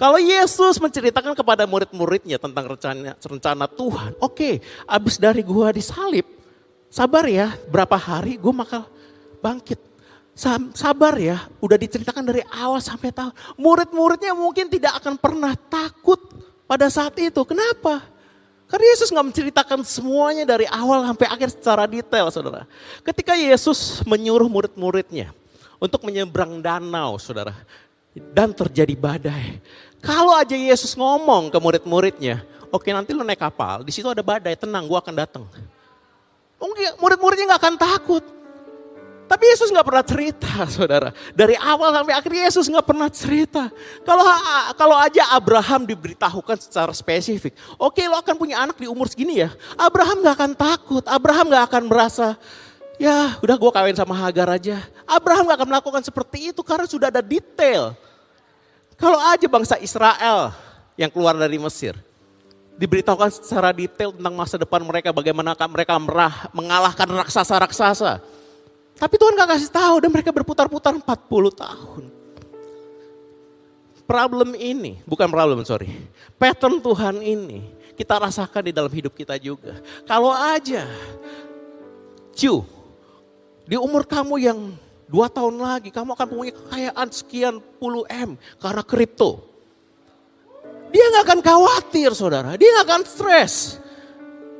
Kalau 0.00 0.16
Yesus 0.16 0.80
menceritakan 0.80 1.36
kepada 1.36 1.68
murid-muridnya 1.68 2.40
tentang 2.40 2.64
rencana, 2.64 3.12
rencana 3.20 3.68
Tuhan, 3.68 4.16
oke, 4.24 4.32
okay, 4.40 4.54
abis 4.88 5.20
dari 5.20 5.44
gua 5.44 5.68
disalib, 5.68 6.24
sabar 6.88 7.28
ya, 7.28 7.52
berapa 7.68 8.00
hari 8.00 8.40
gue 8.40 8.54
bakal 8.56 8.88
bangkit 9.44 9.93
Sabar 10.74 11.14
ya, 11.14 11.46
udah 11.62 11.78
diceritakan 11.78 12.26
dari 12.26 12.42
awal 12.50 12.82
sampai 12.82 13.14
tahu. 13.14 13.30
Murid-muridnya 13.54 14.34
mungkin 14.34 14.66
tidak 14.66 14.98
akan 14.98 15.14
pernah 15.14 15.54
takut 15.54 16.18
pada 16.66 16.90
saat 16.90 17.14
itu. 17.22 17.38
Kenapa? 17.46 18.02
Karena 18.66 18.86
Yesus 18.90 19.14
nggak 19.14 19.26
menceritakan 19.30 19.80
semuanya 19.86 20.42
dari 20.42 20.66
awal 20.66 21.06
sampai 21.06 21.26
akhir 21.30 21.48
secara 21.54 21.86
detail, 21.86 22.26
saudara. 22.34 22.66
Ketika 23.06 23.38
Yesus 23.38 24.02
menyuruh 24.02 24.50
murid-muridnya 24.50 25.30
untuk 25.78 26.02
menyeberang 26.02 26.58
danau, 26.58 27.14
saudara, 27.22 27.54
dan 28.34 28.50
terjadi 28.50 28.98
badai. 28.98 29.62
Kalau 30.02 30.34
aja 30.34 30.58
Yesus 30.58 30.98
ngomong 30.98 31.54
ke 31.54 31.58
murid-muridnya, 31.62 32.42
oke 32.74 32.90
nanti 32.90 33.14
lu 33.14 33.22
naik 33.22 33.38
kapal, 33.38 33.86
di 33.86 33.94
situ 33.94 34.10
ada 34.10 34.26
badai, 34.26 34.58
tenang, 34.58 34.90
gua 34.90 34.98
akan 34.98 35.14
datang. 35.14 35.46
Murid-muridnya 36.98 37.54
nggak 37.54 37.62
akan 37.62 37.76
takut. 37.78 38.24
Tapi 39.34 39.50
Yesus 39.50 39.74
nggak 39.74 39.86
pernah 39.90 40.04
cerita, 40.06 40.52
saudara. 40.78 41.10
Dari 41.34 41.58
awal 41.58 41.90
sampai 41.90 42.14
akhir 42.14 42.32
Yesus 42.38 42.70
nggak 42.70 42.86
pernah 42.86 43.10
cerita. 43.10 43.66
Kalau 44.06 44.22
kalau 44.78 44.94
aja 44.94 45.26
Abraham 45.34 45.90
diberitahukan 45.90 46.54
secara 46.62 46.94
spesifik, 46.94 47.50
oke 47.74 47.98
okay, 47.98 48.06
lo 48.06 48.14
akan 48.14 48.38
punya 48.38 48.62
anak 48.62 48.78
di 48.78 48.86
umur 48.86 49.10
segini 49.10 49.42
ya. 49.42 49.50
Abraham 49.74 50.22
nggak 50.22 50.38
akan 50.38 50.52
takut, 50.54 51.02
Abraham 51.10 51.50
nggak 51.50 51.66
akan 51.66 51.82
merasa, 51.82 52.38
ya 52.94 53.34
udah 53.42 53.58
gue 53.58 53.70
kawin 53.74 53.98
sama 53.98 54.14
Hagar 54.14 54.54
aja. 54.54 54.78
Abraham 55.02 55.50
nggak 55.50 55.58
akan 55.58 55.68
melakukan 55.74 56.02
seperti 56.06 56.54
itu 56.54 56.62
karena 56.62 56.86
sudah 56.86 57.10
ada 57.10 57.18
detail. 57.18 57.90
Kalau 58.94 59.18
aja 59.18 59.50
bangsa 59.50 59.82
Israel 59.82 60.54
yang 60.94 61.10
keluar 61.10 61.34
dari 61.34 61.58
Mesir, 61.58 61.98
diberitahukan 62.78 63.34
secara 63.34 63.74
detail 63.74 64.14
tentang 64.14 64.38
masa 64.38 64.62
depan 64.62 64.78
mereka, 64.86 65.10
bagaimana 65.10 65.58
mereka 65.66 65.98
merah, 65.98 66.46
mengalahkan 66.54 67.10
raksasa-raksasa 67.10 68.43
tapi 68.94 69.14
Tuhan 69.18 69.34
gak 69.34 69.58
kasih 69.58 69.70
tahu 69.74 69.94
dan 70.06 70.10
mereka 70.14 70.30
berputar-putar 70.30 70.94
40 70.94 71.04
tahun. 71.54 72.04
Problem 74.04 74.52
ini, 74.54 75.00
bukan 75.08 75.32
problem 75.32 75.64
sorry. 75.64 75.88
Pattern 76.36 76.78
Tuhan 76.78 77.24
ini 77.24 77.64
kita 77.96 78.20
rasakan 78.20 78.68
di 78.68 78.72
dalam 78.74 78.92
hidup 78.92 79.16
kita 79.16 79.40
juga. 79.40 79.80
Kalau 80.04 80.28
aja, 80.30 80.84
cu, 82.36 82.62
di 83.64 83.76
umur 83.80 84.04
kamu 84.04 84.34
yang 84.36 84.58
dua 85.08 85.32
tahun 85.32 85.56
lagi 85.56 85.88
kamu 85.88 86.12
akan 86.12 86.26
punya 86.28 86.52
kekayaan 86.52 87.08
sekian 87.08 87.54
puluh 87.80 88.04
M 88.12 88.36
karena 88.60 88.82
kripto. 88.84 89.40
Dia 90.92 91.10
gak 91.18 91.24
akan 91.26 91.40
khawatir 91.42 92.10
saudara, 92.14 92.54
dia 92.54 92.70
gak 92.82 92.86
akan 92.86 93.02
stres. 93.02 93.82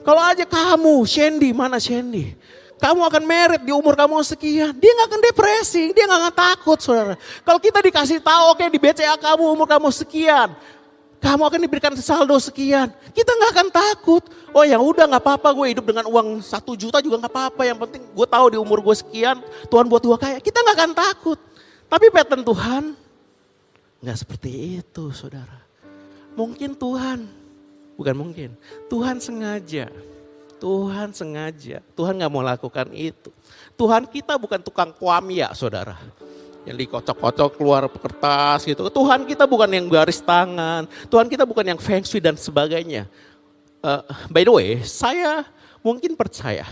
Kalau 0.02 0.20
aja 0.20 0.44
kamu, 0.44 1.06
Shandy, 1.08 1.54
mana 1.54 1.78
Shandy? 1.78 2.36
Kamu 2.84 3.00
akan 3.08 3.22
merit 3.24 3.62
di 3.64 3.72
umur 3.72 3.96
kamu 3.96 4.20
sekian. 4.20 4.76
Dia 4.76 4.92
nggak 4.92 5.08
akan 5.08 5.20
depresi, 5.24 5.96
dia 5.96 6.04
nggak 6.04 6.20
akan 6.20 6.34
takut 6.36 6.78
saudara. 6.84 7.16
Kalau 7.40 7.56
kita 7.56 7.80
dikasih 7.80 8.20
tahu 8.20 8.52
oke 8.52 8.64
di 8.68 8.76
BCA 8.76 9.16
kamu 9.16 9.56
umur 9.56 9.64
kamu 9.64 9.88
sekian. 9.88 10.52
Kamu 11.16 11.48
akan 11.48 11.60
diberikan 11.64 11.96
saldo 11.96 12.36
sekian. 12.36 12.92
Kita 13.16 13.32
nggak 13.32 13.50
akan 13.56 13.68
takut. 13.72 14.28
Oh 14.52 14.60
ya 14.68 14.76
udah 14.76 15.08
nggak 15.08 15.24
apa-apa 15.24 15.56
gue 15.56 15.72
hidup 15.72 15.88
dengan 15.88 16.04
uang 16.12 16.44
satu 16.44 16.76
juta 16.76 17.00
juga 17.00 17.24
nggak 17.24 17.32
apa-apa. 17.32 17.64
Yang 17.64 17.78
penting 17.88 18.02
gue 18.04 18.26
tahu 18.28 18.46
di 18.52 18.58
umur 18.60 18.84
gue 18.84 18.96
sekian 19.00 19.40
Tuhan 19.72 19.88
buat 19.88 20.04
gue 20.04 20.18
kaya. 20.20 20.36
Kita 20.44 20.60
nggak 20.60 20.76
akan 20.76 20.92
takut. 20.92 21.40
Tapi 21.88 22.12
pattern 22.12 22.44
Tuhan 22.44 22.82
nggak 24.04 24.18
seperti 24.20 24.84
itu 24.84 25.08
saudara. 25.16 25.56
Mungkin 26.36 26.76
Tuhan, 26.76 27.24
bukan 27.96 28.12
mungkin. 28.12 28.52
Tuhan 28.92 29.24
sengaja 29.24 29.88
Tuhan 30.58 31.12
sengaja, 31.12 31.82
Tuhan 31.94 32.18
gak 32.20 32.32
mau 32.32 32.42
lakukan 32.42 32.88
itu. 32.94 33.30
Tuhan 33.74 34.06
kita 34.06 34.38
bukan 34.38 34.60
tukang 34.62 34.90
kuamia 34.94 35.50
saudara. 35.52 35.98
Yang 36.64 36.88
dikocok-kocok 36.88 37.60
keluar 37.60 37.84
kertas 37.92 38.64
gitu. 38.64 38.88
Tuhan 38.88 39.28
kita 39.28 39.44
bukan 39.44 39.68
yang 39.68 39.84
garis 39.84 40.24
tangan. 40.24 40.88
Tuhan 41.12 41.28
kita 41.28 41.44
bukan 41.44 41.76
yang 41.76 41.80
feng 41.80 42.00
shui 42.00 42.24
dan 42.24 42.40
sebagainya. 42.40 43.04
Uh, 43.84 44.00
by 44.32 44.48
the 44.48 44.52
way, 44.52 44.80
saya 44.80 45.44
mungkin 45.84 46.16
percaya 46.16 46.64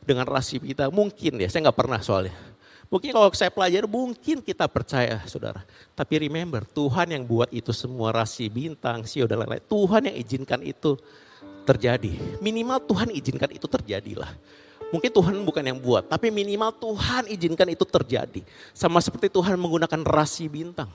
dengan 0.00 0.24
rasi 0.24 0.56
kita. 0.56 0.88
Mungkin 0.88 1.36
ya, 1.36 1.52
saya 1.52 1.68
nggak 1.68 1.76
pernah 1.76 2.00
soalnya. 2.00 2.32
Mungkin 2.90 3.14
kalau 3.14 3.30
saya 3.30 3.54
pelajari 3.54 3.86
mungkin 3.86 4.42
kita 4.42 4.66
percaya 4.66 5.22
saudara. 5.30 5.62
Tapi 5.94 6.26
remember 6.26 6.66
Tuhan 6.66 7.14
yang 7.14 7.22
buat 7.22 7.46
itu 7.54 7.70
semua 7.70 8.10
rasi 8.10 8.50
bintang, 8.50 9.06
sio 9.06 9.30
dan 9.30 9.44
lain-lain. 9.44 9.62
Tuhan 9.62 10.10
yang 10.10 10.16
izinkan 10.18 10.58
itu 10.64 10.98
terjadi. 11.70 12.12
Minimal 12.42 12.82
Tuhan 12.82 13.08
izinkan 13.14 13.50
itu 13.54 13.70
terjadilah. 13.70 14.34
Mungkin 14.90 15.10
Tuhan 15.14 15.34
bukan 15.46 15.62
yang 15.62 15.78
buat, 15.78 16.10
tapi 16.10 16.34
minimal 16.34 16.74
Tuhan 16.74 17.30
izinkan 17.30 17.70
itu 17.70 17.86
terjadi. 17.86 18.42
Sama 18.74 18.98
seperti 18.98 19.30
Tuhan 19.30 19.54
menggunakan 19.54 20.02
rasi 20.02 20.50
bintang. 20.50 20.90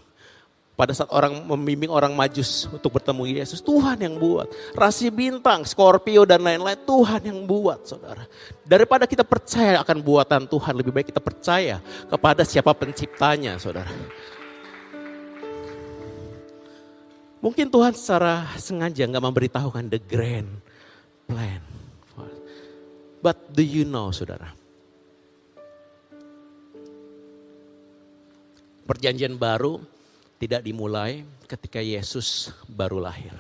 Pada 0.76 0.92
saat 0.92 1.08
orang 1.08 1.40
membimbing 1.48 1.88
orang 1.88 2.12
majus 2.12 2.68
untuk 2.68 3.00
bertemu 3.00 3.40
Yesus, 3.40 3.64
Tuhan 3.64 3.96
yang 3.96 4.20
buat. 4.20 4.52
Rasi 4.76 5.08
bintang, 5.08 5.64
Scorpio 5.64 6.28
dan 6.28 6.44
lain-lain, 6.44 6.76
Tuhan 6.84 7.24
yang 7.24 7.48
buat 7.48 7.88
saudara. 7.88 8.28
Daripada 8.68 9.08
kita 9.08 9.24
percaya 9.24 9.80
akan 9.80 10.04
buatan 10.04 10.44
Tuhan, 10.52 10.76
lebih 10.76 10.92
baik 10.92 11.16
kita 11.16 11.24
percaya 11.24 11.80
kepada 12.12 12.44
siapa 12.44 12.76
penciptanya 12.76 13.56
saudara. 13.56 13.88
Mungkin 17.40 17.72
Tuhan 17.72 17.96
secara 17.96 18.44
sengaja 18.60 19.08
nggak 19.08 19.24
memberitahukan 19.24 19.88
the 19.88 20.02
grand 20.04 20.65
plan. 21.28 21.62
But 23.26 23.52
do 23.54 23.66
you 23.66 23.84
know 23.84 24.14
saudara? 24.14 24.54
Perjanjian 28.86 29.34
baru 29.34 29.82
tidak 30.38 30.62
dimulai 30.62 31.26
ketika 31.50 31.82
Yesus 31.82 32.54
baru 32.70 33.02
lahir. 33.02 33.34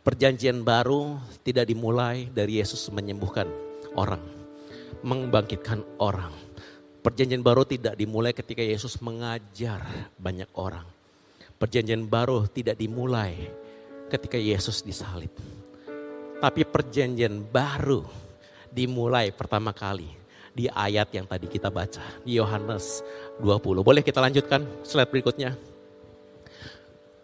Perjanjian 0.00 0.64
baru 0.64 1.20
tidak 1.44 1.68
dimulai 1.68 2.32
dari 2.32 2.58
Yesus 2.58 2.88
menyembuhkan 2.88 3.46
orang, 3.94 4.24
membangkitkan 5.04 5.84
orang. 6.00 6.32
Perjanjian 7.04 7.44
baru 7.44 7.68
tidak 7.68 8.00
dimulai 8.00 8.32
ketika 8.32 8.64
Yesus 8.64 8.96
mengajar 9.04 9.84
banyak 10.16 10.48
orang. 10.56 10.88
Perjanjian 11.60 12.08
baru 12.08 12.48
tidak 12.48 12.80
dimulai 12.80 13.52
ketika 14.08 14.40
Yesus 14.40 14.80
disalib. 14.80 15.30
Tapi 16.42 16.66
perjanjian 16.66 17.38
baru 17.38 18.02
dimulai 18.66 19.30
pertama 19.30 19.70
kali 19.70 20.10
di 20.50 20.66
ayat 20.66 21.14
yang 21.14 21.22
tadi 21.30 21.46
kita 21.46 21.70
baca 21.70 22.02
di 22.26 22.34
Yohanes 22.34 23.06
20. 23.38 23.86
Boleh 23.86 24.02
kita 24.02 24.18
lanjutkan 24.18 24.66
slide 24.82 25.06
berikutnya? 25.06 25.54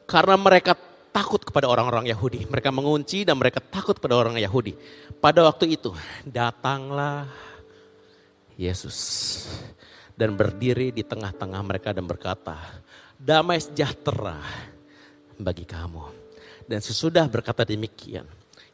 Karena 0.06 0.38
mereka 0.38 0.78
takut 1.10 1.42
kepada 1.42 1.66
orang-orang 1.66 2.06
Yahudi. 2.06 2.46
Mereka 2.46 2.70
mengunci 2.70 3.26
dan 3.26 3.34
mereka 3.34 3.58
takut 3.58 3.98
kepada 3.98 4.14
orang 4.14 4.38
Yahudi. 4.38 4.78
Pada 5.18 5.42
waktu 5.42 5.74
itu 5.74 5.90
datanglah 6.22 7.26
Yesus 8.54 8.96
dan 10.14 10.38
berdiri 10.38 10.94
di 10.94 11.02
tengah-tengah 11.02 11.62
mereka 11.66 11.90
dan 11.90 12.06
berkata, 12.06 12.54
damai 13.18 13.58
sejahtera 13.58 14.38
bagi 15.36 15.66
kamu. 15.66 16.06
Dan 16.70 16.78
sesudah 16.78 17.26
berkata 17.26 17.66
demikian, 17.66 18.24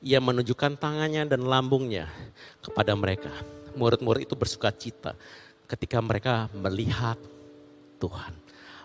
ia 0.04 0.20
menunjukkan 0.20 0.76
tangannya 0.76 1.24
dan 1.24 1.48
lambungnya 1.48 2.12
kepada 2.60 2.92
mereka. 2.92 3.32
Murid-murid 3.74 4.28
itu 4.28 4.36
bersuka 4.36 4.68
cita 4.70 5.16
ketika 5.64 5.98
mereka 6.04 6.52
melihat 6.52 7.16
Tuhan. 7.96 8.36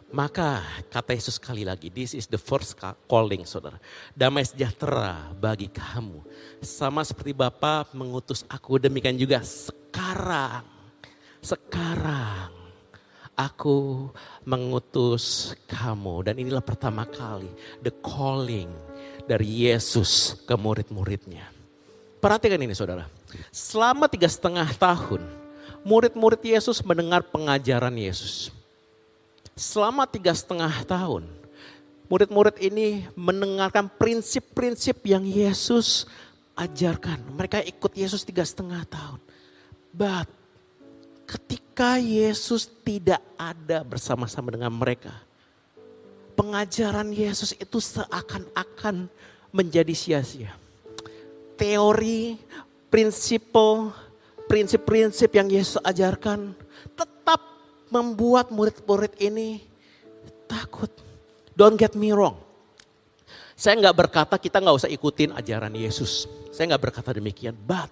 Maka 0.10 0.66
kata 0.90 1.14
Yesus 1.14 1.38
sekali 1.38 1.62
lagi, 1.62 1.94
this 1.94 2.18
is 2.18 2.26
the 2.26 2.40
first 2.40 2.74
calling 3.06 3.46
saudara. 3.46 3.78
Damai 4.18 4.42
sejahtera 4.42 5.30
bagi 5.38 5.70
kamu. 5.70 6.26
Sama 6.66 7.06
seperti 7.06 7.36
Bapa 7.38 7.86
mengutus 7.94 8.42
aku, 8.50 8.82
demikian 8.82 9.14
juga 9.20 9.46
sekarang. 9.46 10.66
Sekarang 11.46 12.50
aku 13.38 14.10
mengutus 14.50 15.54
kamu. 15.70 16.26
Dan 16.26 16.42
inilah 16.42 16.66
pertama 16.66 17.06
kali 17.06 17.52
the 17.86 17.94
calling 18.02 18.74
dari 19.30 19.70
Yesus 19.70 20.42
ke 20.50 20.58
murid-muridnya. 20.58 21.46
Perhatikan 22.18 22.58
ini 22.58 22.74
saudara. 22.74 23.06
Selama 23.54 24.10
tiga 24.10 24.26
setengah 24.26 24.66
tahun, 24.74 25.22
murid-murid 25.86 26.42
Yesus 26.42 26.82
mendengar 26.82 27.22
pengajaran 27.30 27.94
Yesus 27.94 28.50
selama 29.60 30.08
tiga 30.08 30.32
setengah 30.32 30.72
tahun, 30.88 31.28
murid-murid 32.08 32.56
ini 32.64 33.04
mendengarkan 33.20 33.92
prinsip-prinsip 33.92 35.04
yang 35.04 35.28
Yesus 35.28 36.08
ajarkan. 36.56 37.20
Mereka 37.36 37.68
ikut 37.68 37.92
Yesus 37.92 38.24
tiga 38.24 38.48
setengah 38.48 38.88
tahun. 38.88 39.20
But 39.92 40.32
ketika 41.28 42.00
Yesus 42.00 42.72
tidak 42.88 43.20
ada 43.36 43.84
bersama-sama 43.84 44.48
dengan 44.56 44.72
mereka, 44.72 45.12
pengajaran 46.40 47.12
Yesus 47.12 47.52
itu 47.60 47.84
seakan-akan 47.84 49.12
menjadi 49.52 49.92
sia-sia. 49.92 50.56
Teori, 51.60 52.40
prinsip, 52.88 53.52
prinsip-prinsip 54.48 55.28
yang 55.36 55.52
Yesus 55.52 55.84
ajarkan 55.84 56.56
membuat 57.92 58.54
murid-murid 58.54 59.18
ini 59.20 59.66
takut. 60.48 60.88
Don't 61.58 61.76
get 61.76 61.98
me 61.98 62.16
wrong. 62.16 62.40
Saya 63.60 63.76
nggak 63.76 63.98
berkata 64.08 64.36
kita 64.40 64.64
nggak 64.64 64.78
usah 64.80 64.88
ikutin 64.88 65.36
ajaran 65.36 65.76
Yesus. 65.76 66.30
Saya 66.56 66.72
nggak 66.72 66.84
berkata 66.88 67.12
demikian. 67.12 67.58
But 67.60 67.92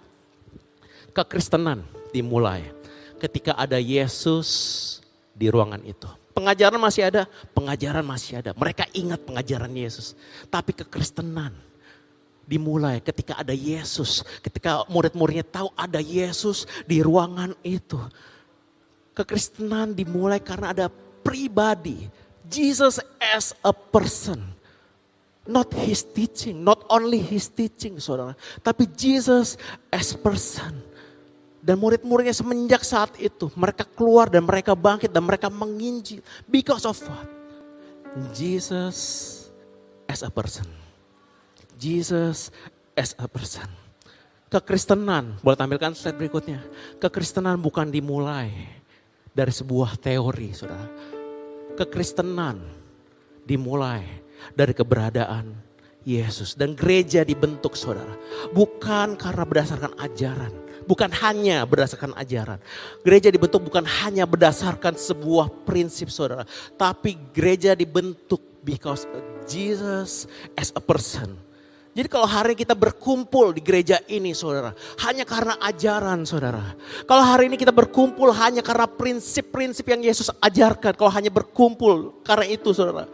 kekristenan 1.12 1.84
dimulai 2.16 2.72
ketika 3.20 3.58
ada 3.60 3.76
Yesus 3.76 4.48
di 5.36 5.52
ruangan 5.52 5.84
itu. 5.84 6.08
Pengajaran 6.38 6.78
masih 6.78 7.10
ada, 7.10 7.26
pengajaran 7.58 8.06
masih 8.06 8.46
ada. 8.46 8.54
Mereka 8.54 8.86
ingat 8.94 9.26
pengajaran 9.26 9.74
Yesus. 9.74 10.14
Tapi 10.54 10.70
kekristenan 10.70 11.50
dimulai 12.46 13.02
ketika 13.02 13.42
ada 13.42 13.58
Yesus. 13.58 14.22
Ketika 14.46 14.86
murid-muridnya 14.86 15.42
tahu 15.42 15.74
ada 15.74 15.98
Yesus 15.98 16.70
di 16.86 17.02
ruangan 17.02 17.58
itu 17.66 17.98
kekristenan 19.18 19.98
dimulai 19.98 20.38
karena 20.38 20.78
ada 20.78 20.88
pribadi. 21.26 22.06
Jesus 22.46 23.02
as 23.18 23.58
a 23.66 23.74
person. 23.74 24.54
Not 25.48 25.74
his 25.74 26.06
teaching, 26.06 26.62
not 26.62 26.86
only 26.92 27.18
his 27.18 27.50
teaching 27.50 27.98
saudara. 27.98 28.38
Tapi 28.62 28.86
Jesus 28.94 29.58
as 29.90 30.14
person. 30.14 30.87
Dan 31.58 31.82
murid-muridnya 31.82 32.32
semenjak 32.32 32.86
saat 32.86 33.18
itu 33.18 33.50
mereka 33.58 33.84
keluar 33.84 34.30
dan 34.30 34.46
mereka 34.46 34.78
bangkit 34.78 35.10
dan 35.10 35.26
mereka 35.26 35.50
menginjil. 35.50 36.22
Because 36.46 36.86
of 36.86 36.96
what? 37.06 37.28
Jesus 38.32 38.98
as 40.08 40.24
a 40.24 40.32
person. 40.32 40.66
Jesus 41.78 42.50
as 42.98 43.14
a 43.22 43.30
person. 43.30 43.68
Kekristenan, 44.48 45.36
boleh 45.44 45.60
tampilkan 45.60 45.92
slide 45.92 46.16
berikutnya. 46.16 46.64
Kekristenan 47.04 47.60
bukan 47.60 47.92
dimulai 47.92 48.48
dari 49.36 49.52
sebuah 49.52 50.00
teori, 50.00 50.56
saudara. 50.56 50.88
Kekristenan 51.76 52.58
dimulai 53.44 54.08
dari 54.56 54.72
keberadaan 54.72 55.52
Yesus. 56.08 56.56
Dan 56.56 56.80
gereja 56.80 57.28
dibentuk 57.28 57.76
saudara. 57.76 58.16
Bukan 58.56 59.20
karena 59.20 59.44
berdasarkan 59.44 60.00
ajaran. 60.00 60.54
Bukan 60.88 61.12
hanya 61.20 61.68
berdasarkan 61.68 62.16
ajaran. 62.16 62.64
Gereja 63.04 63.28
dibentuk 63.28 63.60
bukan 63.68 63.84
hanya 63.84 64.24
berdasarkan 64.24 64.96
sebuah 64.96 65.68
prinsip 65.68 66.08
saudara. 66.08 66.48
Tapi 66.80 67.20
gereja 67.36 67.76
dibentuk 67.76 68.40
because 68.64 69.04
Jesus 69.44 70.32
as 70.56 70.72
a 70.72 70.82
person 70.82 71.36
jadi 71.98 72.14
kalau 72.14 72.30
hari 72.30 72.54
kita 72.54 72.78
berkumpul 72.78 73.58
di 73.58 73.62
gereja 73.66 73.98
ini 74.06 74.30
saudara, 74.30 74.70
hanya 75.02 75.26
karena 75.26 75.58
ajaran 75.58 76.30
saudara. 76.30 76.78
Kalau 77.10 77.26
hari 77.26 77.50
ini 77.50 77.58
kita 77.58 77.74
berkumpul 77.74 78.30
hanya 78.38 78.62
karena 78.62 78.86
prinsip-prinsip 78.86 79.82
yang 79.82 80.06
Yesus 80.06 80.30
ajarkan, 80.38 80.94
kalau 80.94 81.10
hanya 81.10 81.34
berkumpul 81.34 82.22
karena 82.22 82.54
itu 82.54 82.70
saudara. 82.70 83.10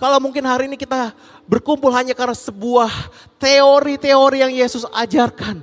Kalau 0.00 0.16
mungkin 0.16 0.48
hari 0.48 0.64
ini 0.64 0.80
kita 0.80 1.12
berkumpul 1.44 1.92
hanya 1.92 2.16
karena 2.16 2.32
sebuah 2.32 2.88
teori-teori 3.36 4.40
yang 4.40 4.52
Yesus 4.56 4.88
ajarkan. 4.88 5.60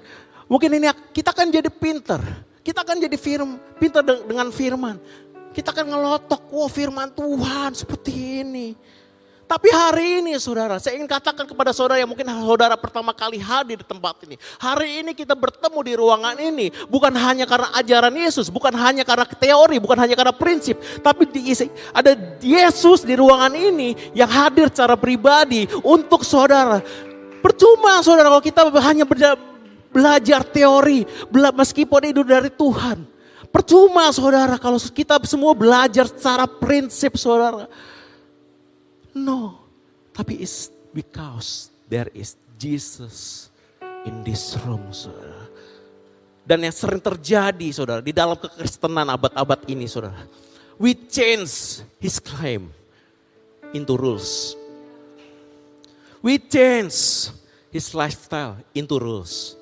Mungkin 0.50 0.82
ini 0.82 0.90
kita 1.14 1.30
akan 1.30 1.54
jadi 1.54 1.70
pinter. 1.70 2.20
Kita 2.66 2.82
akan 2.82 2.98
jadi 2.98 3.16
firm, 3.16 3.62
pinter 3.78 4.02
dengan 4.02 4.50
firman. 4.50 4.98
Kita 5.54 5.70
akan 5.70 5.86
ngelotok, 5.94 6.50
wow 6.50 6.68
firman 6.70 7.14
Tuhan 7.14 7.72
seperti 7.78 8.44
ini. 8.44 8.68
Tapi 9.50 9.66
hari 9.74 10.22
ini 10.22 10.38
saudara, 10.38 10.78
saya 10.78 10.94
ingin 10.94 11.10
katakan 11.10 11.50
kepada 11.50 11.74
saudara 11.74 11.98
yang 11.98 12.06
mungkin 12.06 12.22
saudara 12.46 12.78
pertama 12.78 13.10
kali 13.18 13.42
hadir 13.42 13.82
di 13.82 13.88
tempat 13.88 14.22
ini. 14.30 14.38
Hari 14.62 15.02
ini 15.02 15.12
kita 15.18 15.34
bertemu 15.34 15.80
di 15.82 15.94
ruangan 15.98 16.38
ini 16.38 16.70
bukan 16.86 17.10
hanya 17.18 17.50
karena 17.50 17.74
ajaran 17.74 18.14
Yesus, 18.14 18.54
bukan 18.54 18.70
hanya 18.78 19.02
karena 19.02 19.26
teori, 19.26 19.82
bukan 19.82 19.98
hanya 20.06 20.14
karena 20.14 20.30
prinsip. 20.38 20.78
Tapi 21.02 21.26
diisi, 21.34 21.66
ada 21.90 22.14
Yesus 22.46 23.02
di 23.02 23.18
ruangan 23.18 23.50
ini 23.58 23.98
yang 24.14 24.30
hadir 24.30 24.70
secara 24.70 24.94
pribadi 24.94 25.66
untuk 25.82 26.22
saudara. 26.22 26.86
Percuma 27.42 28.06
saudara 28.06 28.30
kalau 28.30 28.46
kita 28.46 28.70
hanya 28.86 29.10
belajar 29.90 30.46
teori, 30.46 31.06
meskipun 31.34 32.02
itu 32.10 32.22
dari 32.26 32.50
Tuhan. 32.54 33.06
Percuma 33.50 34.14
saudara 34.14 34.62
kalau 34.62 34.78
kita 34.78 35.18
semua 35.26 35.58
belajar 35.58 36.06
secara 36.06 36.46
prinsip 36.46 37.18
saudara. 37.18 37.66
No, 39.18 39.58
tapi 40.14 40.38
it's 40.46 40.70
because 40.94 41.74
there 41.90 42.14
is 42.14 42.38
Jesus 42.62 43.50
in 44.06 44.22
this 44.22 44.54
room, 44.64 44.94
saudara. 44.94 45.50
Dan 46.46 46.66
yang 46.66 46.74
sering 46.74 47.02
terjadi, 47.02 47.68
saudara, 47.74 48.02
di 48.02 48.14
dalam 48.14 48.38
kekristenan 48.38 49.10
abad-abad 49.10 49.66
ini, 49.70 49.90
saudara. 49.90 50.18
We 50.80 50.96
change 50.96 51.84
his 52.00 52.18
claim 52.24 52.72
into 53.76 54.00
rules. 54.00 54.56
We 56.24 56.40
change 56.40 57.30
his 57.70 57.92
lifestyle 57.94 58.58
into 58.72 58.98
rules. 58.98 59.59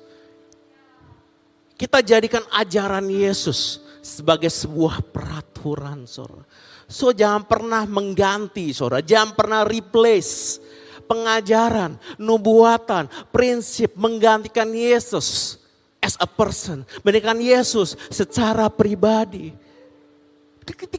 Kita 1.78 2.02
jadikan 2.02 2.42
ajaran 2.50 3.06
Yesus 3.06 3.78
sebagai 4.02 4.50
sebuah 4.50 4.98
peraturan, 5.14 6.10
saudara. 6.10 6.42
So 6.90 7.14
jangan 7.14 7.46
pernah 7.46 7.86
mengganti 7.86 8.74
saudara, 8.74 8.98
jangan 8.98 9.38
pernah 9.38 9.62
replace 9.62 10.58
pengajaran, 11.06 11.94
nubuatan, 12.18 13.06
prinsip 13.30 13.94
menggantikan 13.94 14.66
Yesus 14.74 15.60
as 16.02 16.18
a 16.18 16.26
person, 16.26 16.82
menggantikan 17.06 17.38
Yesus 17.38 17.94
secara 18.10 18.66
pribadi. 18.66 19.54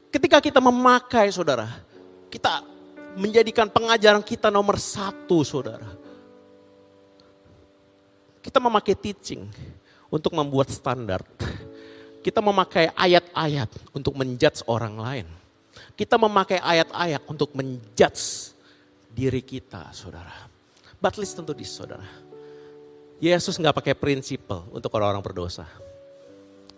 Ketika 0.09 0.39
kita 0.39 0.63
memakai 0.63 1.27
saudara, 1.29 1.67
kita 2.31 2.63
menjadikan 3.19 3.67
pengajaran 3.67 4.23
kita 4.23 4.47
nomor 4.47 4.79
satu 4.79 5.43
saudara. 5.43 5.91
Kita 8.39 8.57
memakai 8.63 8.95
teaching 8.95 9.45
untuk 10.09 10.35
membuat 10.35 10.69
standar. 10.73 11.21
Kita 12.19 12.43
memakai 12.43 12.91
ayat-ayat 12.93 13.69
untuk 13.95 14.13
menjudge 14.19 14.67
orang 14.67 14.99
lain. 14.99 15.27
Kita 15.95 16.19
memakai 16.19 16.59
ayat-ayat 16.59 17.23
untuk 17.29 17.55
menjudge 17.55 18.51
diri 19.15 19.39
kita, 19.39 19.89
saudara. 19.95 20.49
But 20.99 21.15
listen 21.15 21.47
to 21.47 21.55
this, 21.55 21.71
saudara. 21.71 22.03
Yesus 23.23 23.55
nggak 23.55 23.75
pakai 23.75 23.93
prinsipal 23.95 24.67
untuk 24.71 24.91
orang-orang 24.95 25.23
berdosa. 25.23 25.67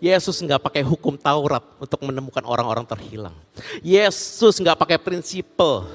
Yesus 0.02 0.42
nggak 0.42 0.58
pakai 0.58 0.82
hukum 0.82 1.14
Taurat 1.14 1.62
untuk 1.78 2.02
menemukan 2.02 2.42
orang-orang 2.42 2.82
terhilang. 2.82 3.34
Yesus 3.82 4.58
nggak 4.58 4.74
pakai 4.74 4.98
prinsipal 4.98 5.86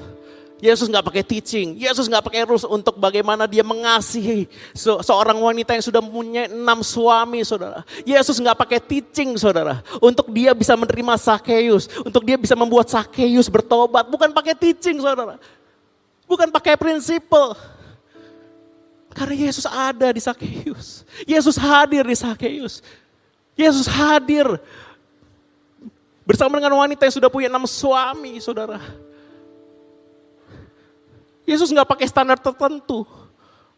Yesus 0.58 0.90
nggak 0.90 1.06
pakai 1.06 1.22
teaching, 1.22 1.78
Yesus 1.78 2.10
nggak 2.10 2.24
pakai 2.26 2.42
rules 2.42 2.66
untuk 2.66 2.98
bagaimana 2.98 3.46
dia 3.46 3.62
mengasihi 3.62 4.50
se 4.74 4.90
seorang 5.06 5.38
wanita 5.38 5.70
yang 5.78 5.84
sudah 5.86 6.02
punya 6.02 6.50
enam 6.50 6.82
suami, 6.82 7.46
saudara. 7.46 7.86
Yesus 8.02 8.42
nggak 8.42 8.58
pakai 8.58 8.82
teaching, 8.82 9.38
saudara, 9.38 9.86
untuk 10.02 10.26
dia 10.34 10.50
bisa 10.58 10.74
menerima 10.74 11.14
Sakeus, 11.14 11.86
untuk 12.02 12.26
dia 12.26 12.34
bisa 12.34 12.58
membuat 12.58 12.90
Sakeus 12.90 13.46
bertobat, 13.46 14.10
bukan 14.10 14.34
pakai 14.34 14.58
teaching, 14.58 14.98
saudara, 14.98 15.38
bukan 16.26 16.50
pakai 16.50 16.74
prinsipal. 16.74 17.54
Karena 19.14 19.34
Yesus 19.46 19.66
ada 19.66 20.10
di 20.10 20.18
Sakeus, 20.18 21.06
Yesus 21.22 21.54
hadir 21.54 22.02
di 22.02 22.18
Sakeus, 22.18 22.82
Yesus 23.54 23.86
hadir 23.86 24.58
bersama 26.26 26.58
dengan 26.58 26.74
wanita 26.82 27.06
yang 27.06 27.14
sudah 27.14 27.30
punya 27.30 27.46
enam 27.46 27.62
suami, 27.62 28.42
saudara. 28.42 29.07
Yesus 31.48 31.72
nggak 31.72 31.88
pakai 31.88 32.04
standar 32.04 32.36
tertentu 32.36 33.08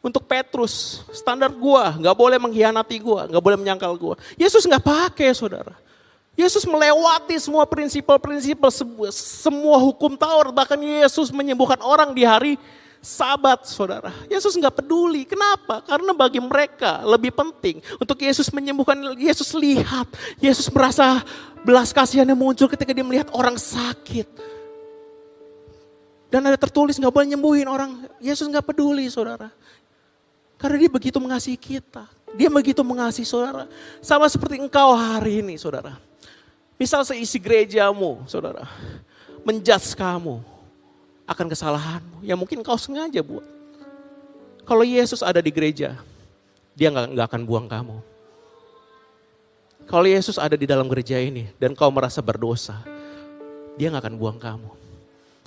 untuk 0.02 0.26
Petrus. 0.26 1.06
Standar 1.14 1.54
gua 1.54 1.94
nggak 1.94 2.16
boleh 2.18 2.38
mengkhianati 2.42 2.98
gua, 2.98 3.30
nggak 3.30 3.44
boleh 3.46 3.59
menyangkal 3.62 3.94
gua. 3.94 4.18
Yesus 4.35 4.66
nggak 4.66 4.83
pakai, 4.83 5.30
saudara. 5.30 5.78
Yesus 6.35 6.66
melewati 6.66 7.37
semua 7.38 7.68
prinsipal-prinsipal, 7.68 8.72
semua 9.14 9.76
hukum 9.78 10.18
Taurat. 10.18 10.50
Bahkan 10.50 10.78
Yesus 10.83 11.30
menyembuhkan 11.30 11.78
orang 11.85 12.11
di 12.11 12.26
hari 12.26 12.59
sabat, 12.98 13.68
saudara. 13.68 14.11
Yesus 14.26 14.56
nggak 14.56 14.83
peduli. 14.83 15.28
Kenapa? 15.28 15.85
Karena 15.85 16.16
bagi 16.16 16.40
mereka 16.40 17.04
lebih 17.04 17.30
penting 17.30 17.85
untuk 18.00 18.16
Yesus 18.18 18.48
menyembuhkan. 18.50 18.96
Yesus 19.20 19.52
lihat, 19.52 20.09
Yesus 20.40 20.72
merasa 20.72 21.20
belas 21.61 21.92
kasihannya 21.92 22.33
muncul 22.33 22.66
ketika 22.72 22.90
dia 22.96 23.04
melihat 23.04 23.28
orang 23.37 23.61
sakit. 23.61 24.59
Dan 26.30 26.46
ada 26.46 26.54
tertulis 26.54 26.94
nggak 26.94 27.10
boleh 27.10 27.28
nyembuhin 27.34 27.66
orang. 27.66 28.06
Yesus 28.22 28.46
nggak 28.46 28.70
peduli 28.70 29.10
saudara. 29.10 29.50
Karena 30.54 30.86
dia 30.86 30.90
begitu 30.90 31.18
mengasihi 31.18 31.58
kita. 31.58 32.06
Dia 32.38 32.46
begitu 32.46 32.86
mengasihi 32.86 33.26
saudara. 33.26 33.66
Sama 33.98 34.30
seperti 34.30 34.62
engkau 34.62 34.94
hari 34.94 35.42
ini 35.42 35.58
saudara. 35.58 35.98
Misal 36.78 37.02
seisi 37.02 37.36
gerejamu 37.42 38.22
saudara. 38.30 38.64
Menjudge 39.42 39.98
kamu 39.98 40.38
akan 41.26 41.46
kesalahanmu. 41.50 42.22
Ya 42.22 42.38
mungkin 42.38 42.62
kau 42.62 42.78
sengaja 42.78 43.18
buat. 43.26 43.44
Kalau 44.62 44.86
Yesus 44.86 45.26
ada 45.26 45.42
di 45.42 45.50
gereja, 45.50 45.98
dia 46.78 46.88
nggak 46.94 47.26
akan 47.26 47.42
buang 47.42 47.66
kamu. 47.66 47.98
Kalau 49.90 50.06
Yesus 50.06 50.38
ada 50.38 50.54
di 50.54 50.70
dalam 50.70 50.86
gereja 50.86 51.18
ini 51.18 51.50
dan 51.58 51.74
kau 51.74 51.90
merasa 51.90 52.22
berdosa, 52.22 52.78
dia 53.74 53.90
nggak 53.90 54.06
akan 54.06 54.14
buang 54.14 54.38
kamu. 54.38 54.70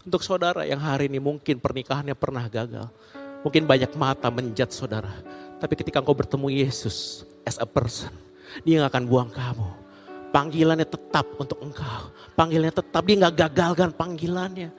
Untuk 0.04 0.20
saudara 0.20 0.68
yang 0.68 0.84
hari 0.84 1.08
ini 1.08 1.24
mungkin 1.24 1.64
pernikahannya 1.64 2.16
pernah 2.16 2.44
gagal. 2.52 2.92
Mungkin 3.44 3.64
banyak 3.64 3.96
mata 3.96 4.28
menjat 4.28 4.76
saudara. 4.76 5.12
Tapi 5.64 5.80
ketika 5.80 6.04
engkau 6.04 6.16
bertemu 6.16 6.52
Yesus 6.52 7.24
as 7.48 7.56
a 7.56 7.68
person, 7.68 8.12
dia 8.68 8.84
gak 8.84 8.92
akan 8.92 9.04
buang 9.08 9.32
kamu. 9.32 9.70
Panggilannya 10.36 10.88
tetap 10.88 11.24
untuk 11.40 11.60
engkau. 11.64 12.12
Panggilannya 12.36 12.76
tetap, 12.76 13.04
dia 13.08 13.16
gak 13.28 13.36
gagalkan 13.48 13.90
panggilannya. 13.96 14.70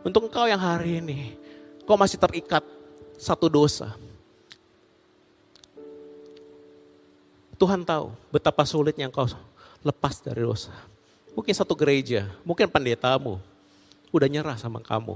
Untuk 0.00 0.32
engkau 0.32 0.48
yang 0.48 0.60
hari 0.60 1.04
ini, 1.04 1.36
kau 1.84 2.00
masih 2.00 2.16
terikat 2.16 2.64
satu 3.20 3.52
dosa. 3.52 3.92
Tuhan 7.60 7.84
tahu 7.84 8.08
betapa 8.32 8.64
sulitnya 8.64 9.12
engkau 9.12 9.28
lepas 9.84 10.24
dari 10.24 10.40
dosa. 10.40 10.72
Mungkin 11.34 11.54
satu 11.54 11.78
gereja, 11.78 12.26
mungkin 12.42 12.66
pendetamu 12.66 13.38
udah 14.10 14.28
nyerah 14.28 14.58
sama 14.58 14.82
kamu. 14.82 15.14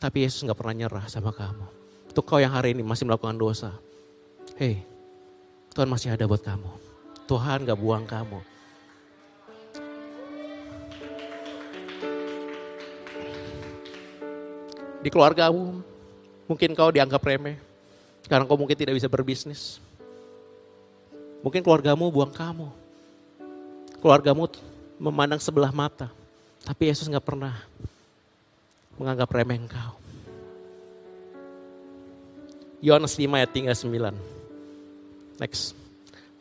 Tapi 0.00 0.24
Yesus 0.24 0.40
nggak 0.46 0.56
pernah 0.56 0.86
nyerah 0.86 1.04
sama 1.10 1.34
kamu. 1.34 1.66
Untuk 2.08 2.24
kau 2.24 2.40
yang 2.40 2.54
hari 2.54 2.72
ini 2.72 2.80
masih 2.80 3.04
melakukan 3.04 3.36
dosa. 3.36 3.70
Hei, 4.56 4.82
Tuhan 5.76 5.86
masih 5.86 6.10
ada 6.10 6.24
buat 6.24 6.40
kamu. 6.40 6.70
Tuhan 7.28 7.68
gak 7.68 7.76
buang 7.76 8.08
kamu. 8.08 8.40
Di 15.04 15.08
keluargamu, 15.12 15.84
mungkin 16.48 16.72
kau 16.72 16.88
dianggap 16.88 17.20
remeh. 17.20 17.60
Karena 18.26 18.48
kau 18.48 18.56
mungkin 18.56 18.74
tidak 18.74 18.96
bisa 18.96 19.06
berbisnis. 19.12 19.78
Mungkin 21.44 21.62
keluargamu 21.62 22.08
buang 22.08 22.32
kamu. 22.32 22.66
Keluargamu 24.00 24.50
memandang 24.98 25.38
sebelah 25.38 25.70
mata. 25.70 26.10
Tapi 26.66 26.90
Yesus 26.90 27.06
nggak 27.06 27.24
pernah 27.24 27.54
menganggap 28.98 29.30
remeh 29.30 29.56
engkau. 29.56 29.94
Yohanes 32.82 33.14
5 33.14 33.26
ayat 33.38 33.50
39. 33.50 35.38
Next. 35.38 35.74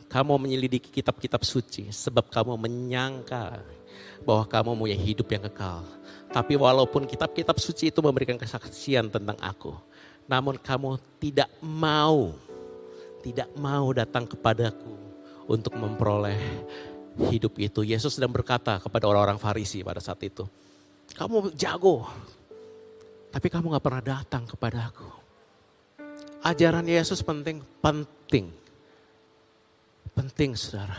Kamu 0.07 0.39
menyelidiki 0.39 0.89
kitab-kitab 0.89 1.43
suci 1.43 1.91
sebab 1.91 2.31
kamu 2.31 2.55
menyangka 2.55 3.59
bahwa 4.23 4.43
kamu 4.47 4.69
punya 4.73 4.97
hidup 4.97 5.27
yang 5.29 5.43
kekal. 5.51 5.83
Tapi 6.31 6.53
walaupun 6.55 7.07
kitab-kitab 7.07 7.57
suci 7.59 7.91
itu 7.91 7.99
memberikan 7.99 8.39
kesaksian 8.39 9.11
tentang 9.11 9.35
aku. 9.39 9.75
Namun 10.27 10.59
kamu 10.59 10.99
tidak 11.19 11.51
mau, 11.59 12.35
tidak 13.23 13.49
mau 13.55 13.91
datang 13.95 14.27
kepadaku 14.27 14.95
untuk 15.47 15.75
memperoleh 15.75 16.39
hidup 17.25 17.57
itu. 17.57 17.81
Yesus 17.81 18.15
sedang 18.17 18.29
berkata 18.29 18.77
kepada 18.77 19.09
orang-orang 19.09 19.41
Farisi 19.41 19.81
pada 19.81 19.97
saat 19.97 20.21
itu. 20.21 20.45
Kamu 21.17 21.55
jago, 21.57 22.05
tapi 23.33 23.47
kamu 23.49 23.73
gak 23.73 23.85
pernah 23.85 24.03
datang 24.03 24.43
kepada 24.45 24.93
aku. 24.93 25.09
Ajaran 26.45 26.85
Yesus 26.85 27.25
penting, 27.25 27.59
penting. 27.81 28.53
Penting 30.13 30.53
saudara. 30.53 30.97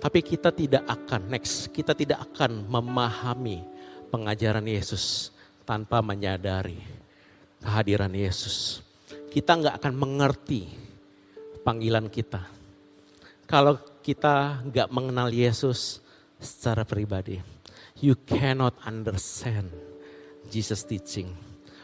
Tapi 0.00 0.24
kita 0.24 0.48
tidak 0.50 0.84
akan, 0.88 1.28
next, 1.28 1.68
kita 1.70 1.92
tidak 1.92 2.24
akan 2.32 2.64
memahami 2.66 3.60
pengajaran 4.08 4.64
Yesus 4.64 5.28
tanpa 5.68 6.00
menyadari 6.00 6.80
kehadiran 7.60 8.10
Yesus. 8.10 8.80
Kita 9.30 9.60
nggak 9.60 9.76
akan 9.78 9.94
mengerti 9.94 10.66
panggilan 11.62 12.08
kita. 12.08 12.42
Kalau 13.44 13.78
kita 14.00 14.64
nggak 14.64 14.88
mengenal 14.90 15.28
Yesus 15.28 16.00
secara 16.40 16.82
pribadi. 16.88 17.38
You 18.00 18.16
cannot 18.16 18.80
understand 18.84 19.68
Jesus 20.48 20.88
teaching 20.88 21.36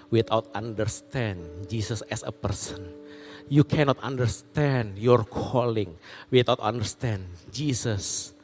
without 0.09 0.49
understand 0.57 1.69
Jesus 1.69 2.01
as 2.09 2.25
a 2.25 2.33
person. 2.33 2.89
You 3.47 3.63
cannot 3.63 4.03
understand 4.03 4.99
your 4.99 5.23
calling 5.23 5.95
without 6.35 6.59
understand 6.59 7.31
Jesus 7.55 8.35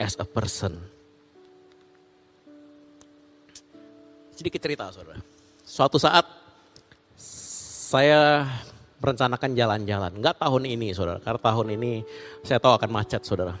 as 0.00 0.16
a 0.16 0.24
person. 0.24 0.80
Sedikit 4.32 4.60
cerita 4.64 4.88
saudara. 4.92 5.20
Suatu 5.66 6.00
saat 6.00 6.24
saya 7.86 8.48
merencanakan 9.00 9.50
jalan-jalan. 9.52 10.12
Enggak 10.16 10.36
tahun 10.40 10.62
ini 10.66 10.92
saudara, 10.96 11.20
karena 11.20 11.40
tahun 11.40 11.66
ini 11.76 11.92
saya 12.40 12.58
tahu 12.60 12.72
akan 12.76 12.90
macet 12.90 13.22
saudara. 13.24 13.54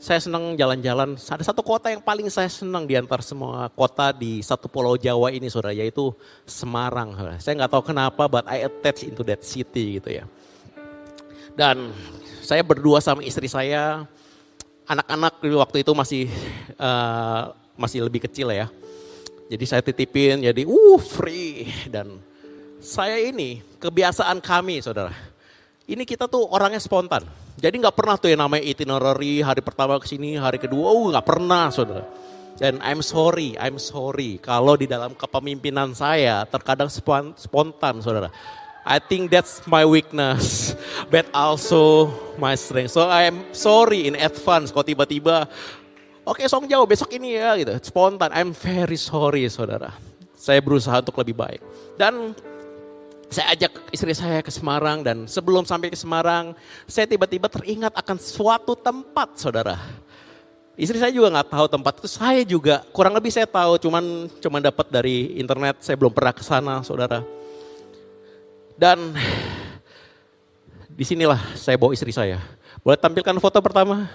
Saya 0.00 0.16
senang 0.16 0.56
jalan-jalan, 0.56 1.20
ada 1.20 1.44
satu 1.44 1.60
kota 1.60 1.92
yang 1.92 2.00
paling 2.00 2.32
saya 2.32 2.48
senang 2.48 2.88
di 2.88 2.96
antara 2.96 3.20
semua 3.20 3.68
kota 3.68 4.16
di 4.16 4.40
satu 4.40 4.64
pulau 4.64 4.96
Jawa 4.96 5.28
ini 5.28 5.52
saudara, 5.52 5.76
yaitu 5.76 6.08
Semarang. 6.48 7.12
Saya 7.36 7.60
nggak 7.60 7.72
tahu 7.76 7.92
kenapa, 7.92 8.24
but 8.24 8.48
I 8.48 8.64
attach 8.64 9.04
into 9.04 9.20
that 9.28 9.44
city 9.44 10.00
gitu 10.00 10.08
ya. 10.08 10.24
Dan 11.52 11.92
saya 12.40 12.64
berdua 12.64 13.04
sama 13.04 13.20
istri 13.20 13.44
saya, 13.44 14.08
anak-anak 14.88 15.36
waktu 15.44 15.84
itu 15.84 15.92
masih 15.92 16.24
uh, 16.80 17.52
masih 17.76 18.08
lebih 18.08 18.24
kecil 18.24 18.48
ya. 18.56 18.72
Jadi 19.52 19.64
saya 19.68 19.84
titipin 19.84 20.40
jadi 20.40 20.64
uh 20.64 21.00
free 21.02 21.68
dan 21.92 22.22
saya 22.80 23.20
ini 23.20 23.60
kebiasaan 23.76 24.40
kami 24.40 24.80
saudara. 24.80 25.12
Ini 25.84 26.02
kita 26.08 26.26
tuh 26.26 26.48
orangnya 26.48 26.80
spontan. 26.80 27.28
Jadi 27.60 27.76
nggak 27.76 27.92
pernah 27.92 28.16
tuh 28.16 28.32
yang 28.32 28.40
namanya 28.40 28.64
itinerary 28.64 29.44
hari 29.44 29.60
pertama 29.60 30.00
ke 30.00 30.08
sini, 30.08 30.40
hari 30.40 30.56
kedua, 30.56 30.88
oh 30.88 31.12
nggak 31.12 31.26
pernah 31.28 31.68
saudara. 31.68 32.08
Dan 32.56 32.80
I'm 32.80 33.04
sorry, 33.04 33.56
I'm 33.60 33.76
sorry 33.76 34.40
kalau 34.40 34.80
di 34.80 34.88
dalam 34.88 35.12
kepemimpinan 35.12 35.92
saya 35.92 36.48
terkadang 36.48 36.88
spontan 37.36 38.00
saudara. 38.00 38.32
I 38.80 38.96
think 38.96 39.28
that's 39.28 39.60
my 39.68 39.84
weakness, 39.84 40.72
but 41.12 41.28
also 41.36 42.08
my 42.40 42.56
strength. 42.56 42.96
So 42.96 43.04
I'm 43.04 43.52
sorry 43.52 44.08
in 44.08 44.16
advance 44.16 44.72
kalau 44.72 44.88
tiba-tiba, 44.88 45.44
oke 46.24 46.40
okay, 46.40 46.48
Song 46.48 46.64
jauh 46.64 46.88
besok 46.88 47.12
ini 47.12 47.36
ya 47.36 47.60
gitu, 47.60 47.76
spontan. 47.84 48.32
I'm 48.32 48.56
very 48.56 48.96
sorry 48.96 49.44
saudara. 49.52 49.92
Saya 50.32 50.64
berusaha 50.64 51.04
untuk 51.04 51.20
lebih 51.20 51.36
baik. 51.36 51.60
Dan 52.00 52.32
saya 53.30 53.54
ajak 53.54 53.72
istri 53.94 54.10
saya 54.10 54.42
ke 54.42 54.50
Semarang 54.50 55.06
dan 55.06 55.30
sebelum 55.30 55.62
sampai 55.62 55.86
ke 55.86 55.94
Semarang, 55.94 56.50
saya 56.90 57.06
tiba-tiba 57.06 57.46
teringat 57.46 57.94
akan 57.94 58.18
suatu 58.18 58.74
tempat 58.74 59.38
saudara. 59.38 59.78
Istri 60.74 60.98
saya 60.98 61.12
juga 61.14 61.30
nggak 61.30 61.48
tahu 61.54 61.66
tempat 61.70 61.92
itu, 62.02 62.08
saya 62.10 62.42
juga 62.42 62.82
kurang 62.90 63.14
lebih 63.14 63.30
saya 63.30 63.46
tahu, 63.46 63.78
cuman 63.78 64.26
cuman 64.42 64.60
dapat 64.64 64.90
dari 64.90 65.38
internet, 65.38 65.78
saya 65.78 65.94
belum 65.94 66.10
pernah 66.10 66.34
ke 66.34 66.42
sana 66.42 66.82
saudara. 66.82 67.22
Dan 68.74 69.14
di 70.90 71.04
sinilah 71.06 71.38
saya 71.54 71.78
bawa 71.78 71.94
istri 71.94 72.10
saya. 72.10 72.42
Boleh 72.82 72.98
tampilkan 72.98 73.36
foto 73.38 73.62
pertama? 73.62 74.10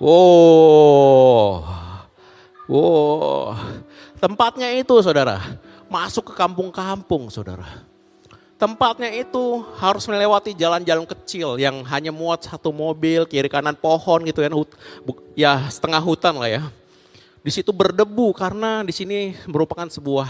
Wow, 0.00 1.68
wow, 2.64 3.52
tempatnya 4.16 4.72
itu 4.72 4.96
saudara, 5.04 5.36
masuk 5.90 6.30
ke 6.30 6.34
kampung-kampung 6.38 7.26
saudara. 7.28 7.66
Tempatnya 8.54 9.10
itu 9.10 9.64
harus 9.80 10.04
melewati 10.06 10.54
jalan-jalan 10.54 11.08
kecil 11.08 11.56
yang 11.58 11.82
hanya 11.88 12.14
muat 12.14 12.46
satu 12.46 12.70
mobil, 12.70 13.26
kiri 13.26 13.48
kanan 13.50 13.74
pohon 13.74 14.22
gitu 14.22 14.44
ya, 14.44 14.52
ya 15.34 15.52
setengah 15.66 15.98
hutan 15.98 16.36
lah 16.38 16.46
ya. 16.46 16.62
Di 17.40 17.48
situ 17.48 17.72
berdebu 17.72 18.36
karena 18.36 18.84
di 18.84 18.92
sini 18.92 19.32
merupakan 19.48 19.88
sebuah 19.88 20.28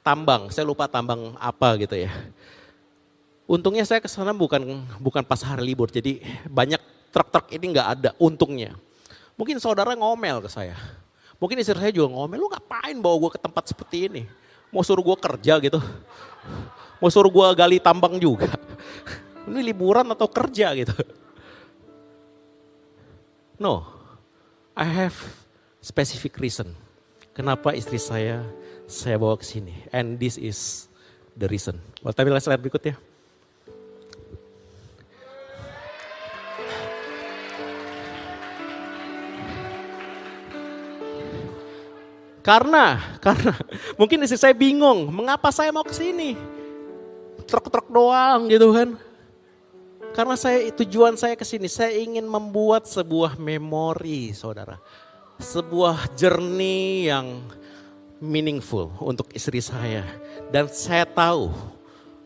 tambang. 0.00 0.48
Saya 0.48 0.64
lupa 0.64 0.88
tambang 0.88 1.36
apa 1.36 1.76
gitu 1.76 2.00
ya. 2.00 2.10
Untungnya 3.46 3.84
saya 3.84 4.00
ke 4.02 4.08
sana 4.08 4.32
bukan 4.34 4.82
bukan 4.98 5.22
pas 5.22 5.38
hari 5.44 5.70
libur, 5.70 5.92
jadi 5.92 6.18
banyak 6.48 6.80
truk-truk 7.12 7.52
ini 7.52 7.76
nggak 7.76 7.88
ada 8.00 8.10
untungnya. 8.18 8.74
Mungkin 9.36 9.60
saudara 9.60 9.92
ngomel 9.92 10.40
ke 10.42 10.48
saya. 10.48 10.74
Mungkin 11.36 11.60
istri 11.60 11.76
saya 11.76 11.92
juga 11.92 12.08
ngomel, 12.08 12.40
lu 12.40 12.48
ngapain 12.48 12.96
bawa 12.96 13.20
gue 13.20 13.30
ke 13.36 13.40
tempat 13.44 13.68
seperti 13.68 14.08
ini? 14.08 14.24
Mau 14.74 14.82
suruh 14.82 15.02
gue 15.02 15.16
kerja 15.16 15.54
gitu? 15.62 15.80
Mau 16.98 17.10
suruh 17.12 17.30
gue 17.30 17.46
gali 17.56 17.78
tambang 17.78 18.16
juga? 18.16 18.50
Ini 19.46 19.62
liburan 19.62 20.10
atau 20.10 20.26
kerja 20.26 20.74
gitu? 20.74 20.94
No, 23.56 23.88
I 24.76 24.84
have 24.84 25.16
specific 25.80 26.36
reason. 26.42 26.74
Kenapa 27.32 27.72
istri 27.72 27.96
saya 27.96 28.44
saya 28.90 29.16
bawa 29.16 29.38
ke 29.38 29.46
sini. 29.46 29.74
And 29.94 30.16
this 30.16 30.36
is 30.36 30.90
the 31.36 31.46
reason. 31.46 31.78
Boleh 32.00 32.14
tampilkan 32.16 32.42
slide 32.42 32.62
berikutnya. 32.62 32.94
Karena, 42.46 43.18
karena 43.18 43.58
mungkin 43.98 44.22
istri 44.22 44.38
saya 44.38 44.54
bingung, 44.54 45.10
mengapa 45.10 45.50
saya 45.50 45.74
mau 45.74 45.82
ke 45.82 45.90
sini? 45.90 46.38
Truk-truk 47.42 47.90
doang 47.90 48.46
gitu 48.46 48.70
kan. 48.70 48.94
Karena 50.14 50.38
saya 50.38 50.70
tujuan 50.70 51.18
saya 51.18 51.34
ke 51.34 51.42
sini, 51.42 51.66
saya 51.66 51.98
ingin 51.98 52.22
membuat 52.22 52.86
sebuah 52.86 53.34
memori, 53.34 54.30
Saudara. 54.30 54.78
Sebuah 55.42 56.14
journey 56.14 57.10
yang 57.10 57.42
meaningful 58.22 58.94
untuk 59.02 59.26
istri 59.34 59.58
saya. 59.58 60.06
Dan 60.48 60.70
saya 60.70 61.02
tahu 61.02 61.50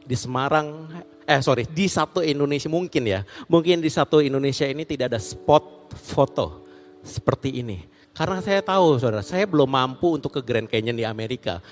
di 0.05 0.15
Semarang, 0.15 0.85
eh 1.25 1.41
sorry, 1.41 1.65
di 1.65 1.89
satu 1.89 2.21
Indonesia 2.21 2.69
mungkin 2.69 3.09
ya, 3.09 3.25
mungkin 3.49 3.81
di 3.81 3.89
satu 3.89 4.21
Indonesia 4.21 4.69
ini 4.69 4.85
tidak 4.85 5.17
ada 5.17 5.21
spot 5.23 5.97
foto 5.97 6.69
seperti 7.03 7.65
ini. 7.65 8.00
Karena 8.21 8.37
saya 8.45 8.61
tahu 8.61 9.01
saudara, 9.01 9.25
saya 9.25 9.49
belum 9.49 9.65
mampu 9.65 10.21
untuk 10.21 10.29
ke 10.29 10.45
Grand 10.45 10.69
Canyon 10.69 10.93
di 10.93 11.09
Amerika. 11.09 11.65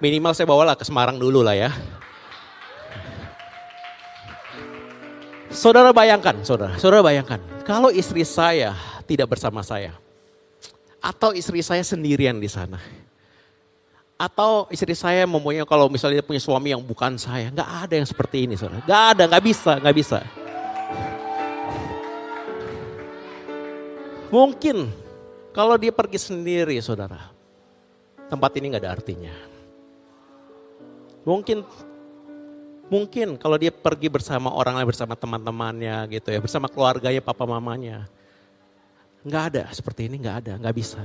Minimal 0.00 0.32
saya 0.32 0.48
bawalah 0.48 0.72
ke 0.72 0.88
Semarang 0.88 1.20
dulu 1.20 1.44
lah 1.44 1.52
ya. 1.52 1.68
Saudara 5.52 5.92
bayangkan, 5.92 6.40
saudara, 6.48 6.80
saudara 6.80 7.04
bayangkan, 7.04 7.36
kalau 7.68 7.92
istri 7.92 8.24
saya 8.24 8.72
tidak 9.04 9.36
bersama 9.36 9.60
saya, 9.60 9.92
atau 10.96 11.36
istri 11.36 11.60
saya 11.60 11.84
sendirian 11.84 12.40
di 12.40 12.48
sana, 12.48 12.80
atau 14.16 14.72
istri 14.72 14.96
saya 14.96 15.28
mempunyai 15.28 15.68
kalau 15.68 15.92
misalnya 15.92 16.24
punya 16.24 16.40
suami 16.40 16.72
yang 16.72 16.80
bukan 16.80 17.20
saya, 17.20 17.52
nggak 17.52 17.68
ada 17.68 17.94
yang 18.00 18.08
seperti 18.08 18.48
ini, 18.48 18.56
saudara. 18.56 18.80
Nggak 18.80 19.02
ada, 19.12 19.22
nggak 19.28 19.44
bisa, 19.44 19.72
nggak 19.76 19.96
bisa. 20.00 20.18
Mungkin 24.32 25.01
kalau 25.52 25.76
dia 25.76 25.92
pergi 25.92 26.18
sendiri, 26.18 26.76
saudara, 26.80 27.30
tempat 28.28 28.50
ini 28.58 28.72
nggak 28.72 28.82
ada 28.82 28.92
artinya. 28.92 29.34
Mungkin 31.22 31.62
mungkin 32.90 33.38
kalau 33.38 33.56
dia 33.56 33.70
pergi 33.70 34.08
bersama 34.10 34.50
orang 34.50 34.80
lain, 34.80 34.88
bersama 34.88 35.14
teman-temannya 35.14 36.08
gitu 36.10 36.32
ya, 36.32 36.40
bersama 36.42 36.66
keluarganya, 36.66 37.22
papa 37.22 37.46
mamanya. 37.46 38.08
Nggak 39.22 39.44
ada 39.54 39.64
seperti 39.70 40.10
ini, 40.10 40.18
nggak 40.18 40.36
ada, 40.44 40.52
nggak 40.58 40.76
bisa. 40.76 40.98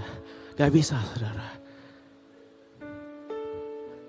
Nggak 0.58 0.72
bisa 0.74 0.98
saudara 1.14 1.68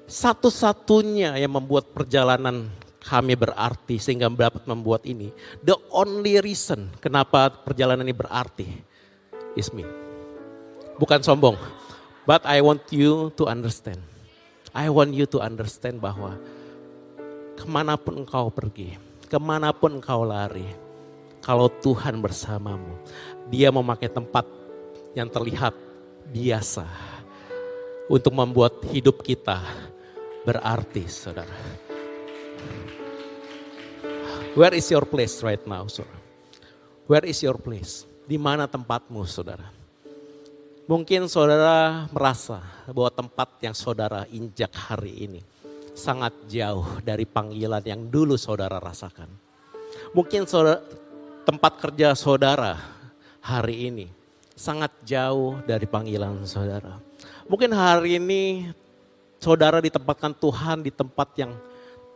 satu-satunya 0.09 1.37
yang 1.37 1.53
membuat 1.53 1.93
perjalanan 1.93 2.73
kami 3.05 3.37
berarti 3.37 4.01
sehingga 4.01 4.33
dapat 4.33 4.65
membuat 4.65 5.05
ini. 5.05 5.31
The 5.61 5.77
only 5.93 6.41
reason 6.41 6.89
kenapa 6.99 7.53
perjalanan 7.53 8.09
ini 8.09 8.17
berarti 8.17 8.67
is 9.55 9.69
me. 9.71 10.08
Bukan 10.99 11.23
sombong. 11.23 11.55
But 12.29 12.45
I 12.45 12.61
want 12.61 12.91
you 12.93 13.33
to 13.41 13.49
understand. 13.49 14.03
I 14.77 14.93
want 14.93 15.17
you 15.17 15.25
to 15.33 15.41
understand 15.41 16.03
bahwa 16.03 16.37
ke 17.57 17.65
mana 17.65 17.97
pun 17.97 18.23
engkau 18.23 18.53
pergi, 18.53 19.01
ke 19.27 19.39
mana 19.41 19.73
pun 19.73 19.97
engkau 19.99 20.23
lari, 20.29 20.67
kalau 21.41 21.73
Tuhan 21.81 22.21
bersamamu, 22.21 23.01
dia 23.49 23.73
memakai 23.73 24.13
tempat 24.13 24.45
yang 25.17 25.33
terlihat 25.33 25.73
biasa 26.29 26.85
untuk 28.13 28.37
membuat 28.37 28.85
hidup 28.93 29.25
kita 29.25 29.65
berarti, 30.45 31.09
saudara. 31.09 31.57
Where 34.53 34.75
is 34.77 34.91
your 34.91 35.07
place 35.09 35.41
right 35.41 35.63
now, 35.65 35.89
saudara? 35.89 36.19
Where 37.09 37.25
is 37.25 37.41
your 37.41 37.57
place? 37.57 38.05
Di 38.29 38.37
mana 38.37 38.69
tempatmu, 38.69 39.25
saudara? 39.25 39.78
Mungkin 40.89 41.29
saudara 41.29 42.09
merasa 42.09 42.65
bahwa 42.89 43.13
tempat 43.13 43.61
yang 43.61 43.77
saudara 43.77 44.25
injak 44.33 44.73
hari 44.73 45.29
ini 45.29 45.41
sangat 45.93 46.33
jauh 46.49 46.99
dari 47.05 47.29
panggilan 47.29 47.85
yang 47.85 48.09
dulu 48.09 48.41
saudara 48.41 48.81
rasakan. 48.81 49.29
Mungkin 50.17 50.49
saudara, 50.49 50.81
tempat 51.45 51.73
kerja 51.77 52.17
saudara 52.17 52.81
hari 53.45 53.93
ini 53.93 54.07
sangat 54.57 54.91
jauh 55.05 55.61
dari 55.69 55.85
panggilan 55.85 56.49
saudara. 56.49 56.97
Mungkin 57.45 57.71
hari 57.77 58.17
ini 58.17 58.73
Saudara 59.39 59.79
ditempatkan 59.79 60.35
Tuhan 60.35 60.83
di 60.83 60.91
tempat 60.91 61.31
yang 61.39 61.55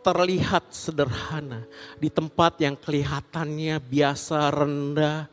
terlihat 0.03 0.75
sederhana, 0.75 1.63
di 2.03 2.11
tempat 2.11 2.59
yang 2.59 2.75
kelihatannya 2.75 3.79
biasa, 3.79 4.51
rendah. 4.51 5.31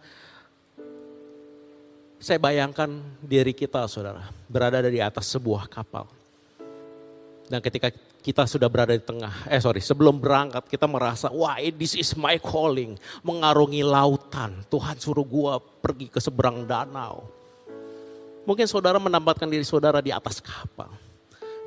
Saya 2.20 2.36
bayangkan 2.36 3.00
diri 3.24 3.56
kita 3.56 3.88
saudara, 3.88 4.28
berada 4.52 4.84
di 4.84 5.00
atas 5.00 5.32
sebuah 5.32 5.72
kapal. 5.72 6.04
Dan 7.48 7.64
ketika 7.64 7.90
kita 8.20 8.44
sudah 8.44 8.68
berada 8.68 8.92
di 8.92 9.00
tengah, 9.00 9.48
eh 9.48 9.58
sorry, 9.64 9.80
sebelum 9.80 10.20
berangkat 10.20 10.68
kita 10.68 10.84
merasa, 10.84 11.32
wah 11.32 11.56
this 11.72 11.96
is 11.96 12.12
my 12.20 12.36
calling. 12.36 13.00
Mengarungi 13.24 13.88
lautan, 13.88 14.68
Tuhan 14.68 15.00
suruh 15.00 15.24
gua 15.24 15.64
pergi 15.64 16.12
ke 16.12 16.20
seberang 16.20 16.68
danau. 16.68 17.24
Mungkin 18.44 18.68
saudara 18.68 19.00
menempatkan 19.00 19.48
diri 19.48 19.64
saudara 19.64 20.04
di 20.04 20.12
atas 20.12 20.44
kapal 20.44 20.92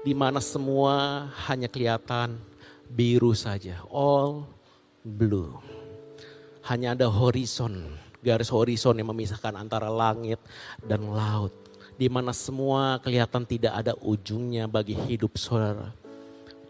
di 0.03 0.13
mana 0.13 0.43
semua 0.43 1.27
hanya 1.49 1.71
kelihatan 1.71 2.37
biru 2.91 3.33
saja, 3.33 3.81
all 3.89 4.45
blue. 5.01 5.57
Hanya 6.63 6.95
ada 6.95 7.09
horizon, 7.11 7.91
garis 8.23 8.49
horizon 8.49 8.97
yang 8.97 9.11
memisahkan 9.11 9.53
antara 9.59 9.91
langit 9.91 10.39
dan 10.81 11.11
laut. 11.11 11.51
Di 11.99 12.09
mana 12.09 12.33
semua 12.33 13.03
kelihatan 13.03 13.45
tidak 13.45 13.75
ada 13.77 13.93
ujungnya 14.01 14.65
bagi 14.71 14.97
hidup 14.97 15.37
saudara. 15.37 15.93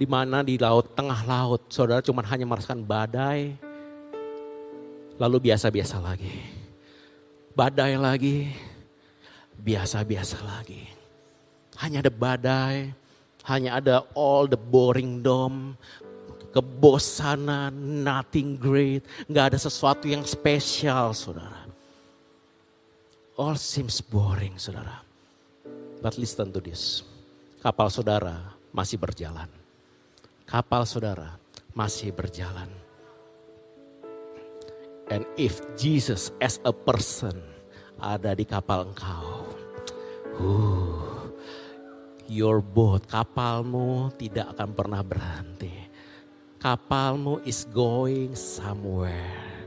Di 0.00 0.08
mana 0.08 0.42
di 0.42 0.58
laut, 0.58 0.96
tengah 0.98 1.22
laut, 1.28 1.70
saudara 1.70 2.02
cuma 2.02 2.26
hanya 2.26 2.42
merasakan 2.42 2.82
badai, 2.82 3.54
lalu 5.20 5.52
biasa-biasa 5.52 6.02
lagi. 6.02 6.42
Badai 7.54 7.94
lagi, 8.00 8.50
biasa-biasa 9.60 10.42
lagi. 10.42 10.88
Hanya 11.78 12.02
ada 12.02 12.10
badai, 12.10 12.90
Hanya 13.42 13.82
ada 13.82 14.06
all 14.14 14.46
the 14.46 14.54
boring 14.54 15.18
dome, 15.18 15.74
kebosanan, 16.52 17.72
nothing 18.04 18.60
great, 18.60 19.02
nggak 19.26 19.52
ada 19.52 19.58
sesuatu 19.58 20.06
yang 20.06 20.22
spesial, 20.28 21.16
saudara. 21.16 21.64
All 23.40 23.56
seems 23.56 24.04
boring, 24.04 24.60
saudara. 24.60 25.00
But 26.04 26.20
listen 26.20 26.52
to 26.52 26.60
this. 26.60 27.02
Kapal 27.64 27.88
saudara 27.88 28.52
masih 28.74 29.00
berjalan. 29.00 29.48
Kapal 30.44 30.84
saudara 30.84 31.40
masih 31.72 32.12
berjalan. 32.12 32.68
And 35.08 35.24
if 35.40 35.60
Jesus 35.76 36.32
as 36.40 36.60
a 36.64 36.72
person 36.72 37.36
ada 38.02 38.36
di 38.36 38.44
kapal 38.44 38.92
engkau, 38.92 39.46
uh, 40.40 41.28
your 42.26 42.64
boat, 42.64 43.06
kapalmu 43.06 44.10
tidak 44.16 44.56
akan 44.56 44.70
pernah 44.72 45.02
berhenti. 45.04 45.81
Kapalmu 46.62 47.42
is 47.42 47.66
going 47.74 48.38
somewhere. 48.38 49.66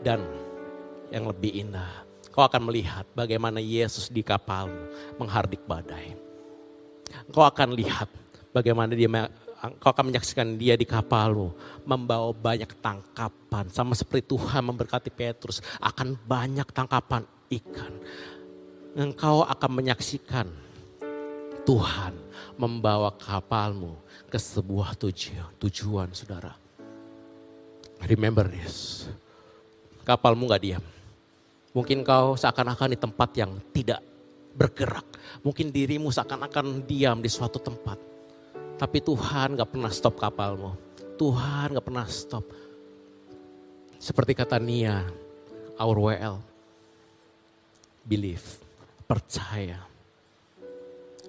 Dan 0.00 0.24
yang 1.12 1.28
lebih 1.28 1.60
indah, 1.60 2.08
kau 2.32 2.40
akan 2.40 2.72
melihat 2.72 3.04
bagaimana 3.12 3.60
Yesus 3.60 4.08
di 4.08 4.24
kapalmu 4.24 4.88
menghardik 5.20 5.60
badai. 5.68 6.16
Kau 7.28 7.44
akan 7.44 7.76
lihat 7.76 8.08
bagaimana 8.48 8.96
dia 8.96 9.12
kau 9.76 9.92
akan 9.92 10.08
menyaksikan 10.08 10.56
dia 10.56 10.72
di 10.72 10.88
kapalmu 10.88 11.52
membawa 11.84 12.32
banyak 12.32 12.72
tangkapan 12.80 13.68
sama 13.68 13.92
seperti 13.92 14.32
Tuhan 14.32 14.64
memberkati 14.72 15.12
Petrus 15.12 15.60
akan 15.84 16.16
banyak 16.16 16.64
tangkapan 16.72 17.28
ikan. 17.60 17.92
Engkau 18.96 19.44
akan 19.44 19.84
menyaksikan 19.84 20.48
Tuhan 21.66 22.14
membawa 22.54 23.10
kapalmu 23.10 23.98
ke 24.30 24.38
sebuah 24.38 24.94
tujuan, 24.94 25.50
tujuan 25.58 26.08
saudara. 26.14 26.54
Remember 28.06 28.46
this. 28.46 29.10
Kapalmu 30.06 30.46
gak 30.46 30.62
diam. 30.62 30.84
Mungkin 31.74 32.06
kau 32.06 32.38
seakan-akan 32.38 32.94
di 32.94 32.98
tempat 33.02 33.30
yang 33.34 33.58
tidak 33.74 34.00
bergerak. 34.54 35.04
Mungkin 35.42 35.74
dirimu 35.74 36.08
seakan-akan 36.14 36.86
diam 36.86 37.18
di 37.18 37.28
suatu 37.28 37.58
tempat. 37.58 37.98
Tapi 38.78 38.98
Tuhan 39.02 39.58
gak 39.58 39.74
pernah 39.74 39.90
stop 39.90 40.14
kapalmu. 40.16 40.72
Tuhan 41.18 41.74
gak 41.74 41.86
pernah 41.86 42.06
stop. 42.06 42.46
Seperti 43.98 44.36
kata 44.36 44.60
Nia, 44.62 45.02
our 45.80 45.96
WL. 45.98 46.36
Believe, 48.06 48.44
percaya. 49.08 49.82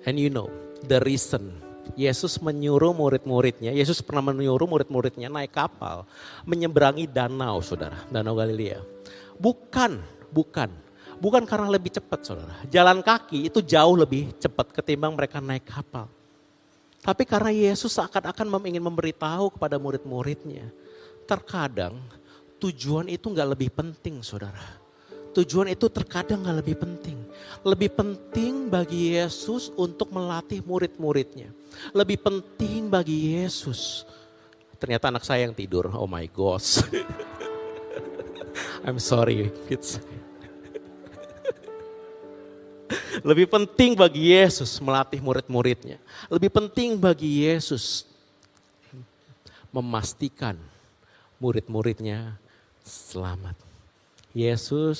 And 0.08 0.16
you 0.16 0.32
know, 0.32 0.48
the 0.88 1.04
reason 1.04 1.52
Yesus 2.00 2.40
menyuruh 2.40 2.96
murid-muridnya, 2.96 3.76
Yesus 3.76 4.00
pernah 4.00 4.32
menyuruh 4.32 4.64
murid-muridnya 4.64 5.28
naik 5.28 5.52
kapal, 5.52 6.08
menyeberangi 6.48 7.12
danau, 7.12 7.60
saudara, 7.60 8.08
danau 8.08 8.40
Galilea. 8.40 8.80
Bukan, 9.36 10.00
bukan, 10.32 10.72
bukan 11.20 11.44
karena 11.44 11.68
lebih 11.68 11.92
cepat, 11.92 12.24
saudara. 12.24 12.56
Jalan 12.72 13.04
kaki 13.04 13.52
itu 13.52 13.60
jauh 13.60 14.00
lebih 14.00 14.32
cepat 14.40 14.72
ketimbang 14.72 15.12
mereka 15.12 15.44
naik 15.44 15.68
kapal. 15.68 16.08
Tapi 17.04 17.24
karena 17.28 17.52
Yesus 17.52 18.00
akan-akan 18.00 18.48
ingin 18.64 18.84
memberitahu 18.84 19.60
kepada 19.60 19.76
murid-muridnya, 19.76 20.72
terkadang 21.28 22.00
tujuan 22.64 23.12
itu 23.12 23.28
nggak 23.28 23.50
lebih 23.52 23.70
penting, 23.76 24.24
saudara 24.24 24.87
tujuan 25.38 25.70
itu 25.70 25.86
terkadang 25.94 26.42
gak 26.42 26.58
lebih 26.66 26.78
penting. 26.82 27.18
Lebih 27.62 27.94
penting 27.94 28.74
bagi 28.74 29.14
Yesus 29.14 29.70
untuk 29.78 30.10
melatih 30.10 30.66
murid-muridnya. 30.66 31.54
Lebih 31.94 32.18
penting 32.26 32.90
bagi 32.90 33.38
Yesus. 33.38 34.02
Ternyata 34.82 35.14
anak 35.14 35.26
saya 35.26 35.46
yang 35.46 35.54
tidur. 35.54 35.94
Oh 35.94 36.10
my 36.10 36.26
gosh. 36.34 36.82
I'm 38.86 38.98
sorry 38.98 39.54
kids. 39.70 40.02
Lebih 43.22 43.50
penting 43.50 43.98
bagi 43.98 44.32
Yesus 44.34 44.78
melatih 44.80 45.20
murid-muridnya. 45.20 45.98
Lebih 46.30 46.50
penting 46.54 46.96
bagi 46.96 47.46
Yesus 47.46 48.06
memastikan 49.74 50.56
murid-muridnya 51.42 52.40
selamat. 52.86 53.67
Yesus 54.38 55.00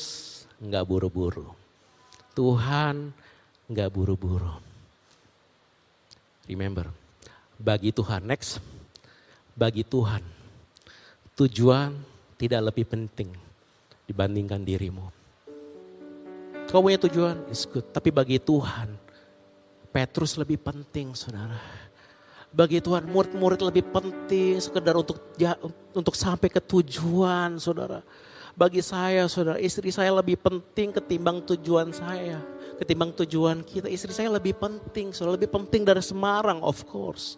nggak 0.58 0.82
buru-buru. 0.90 1.54
Tuhan 2.34 3.14
nggak 3.70 3.90
buru-buru. 3.94 4.50
Remember, 6.50 6.90
bagi 7.62 7.94
Tuhan, 7.94 8.26
next, 8.26 8.58
bagi 9.54 9.86
Tuhan, 9.86 10.26
tujuan 11.38 11.94
tidak 12.42 12.74
lebih 12.74 12.90
penting 12.90 13.30
dibandingkan 14.10 14.66
dirimu. 14.66 15.06
Kau 16.74 16.82
punya 16.82 16.98
tujuan, 16.98 17.46
is 17.54 17.70
good. 17.70 17.86
Tapi 17.94 18.10
bagi 18.10 18.42
Tuhan, 18.42 18.90
Petrus 19.94 20.34
lebih 20.42 20.58
penting, 20.66 21.14
saudara. 21.14 21.62
Bagi 22.50 22.82
Tuhan, 22.82 23.06
murid-murid 23.06 23.62
lebih 23.62 23.86
penting 23.94 24.58
sekedar 24.58 24.98
untuk 24.98 25.22
untuk 25.94 26.16
sampai 26.18 26.50
ke 26.50 26.58
tujuan, 26.58 27.62
saudara. 27.62 28.02
Bagi 28.58 28.82
saya, 28.82 29.30
saudara, 29.30 29.62
istri 29.62 29.94
saya 29.94 30.10
lebih 30.18 30.34
penting 30.42 30.90
ketimbang 30.90 31.46
tujuan 31.46 31.94
saya. 31.94 32.42
Ketimbang 32.82 33.14
tujuan 33.14 33.62
kita, 33.62 33.86
istri 33.86 34.10
saya 34.10 34.34
lebih 34.34 34.58
penting, 34.58 35.14
saudara, 35.14 35.38
lebih 35.38 35.54
penting 35.54 35.86
dari 35.86 36.02
Semarang, 36.02 36.66
of 36.66 36.82
course. 36.90 37.38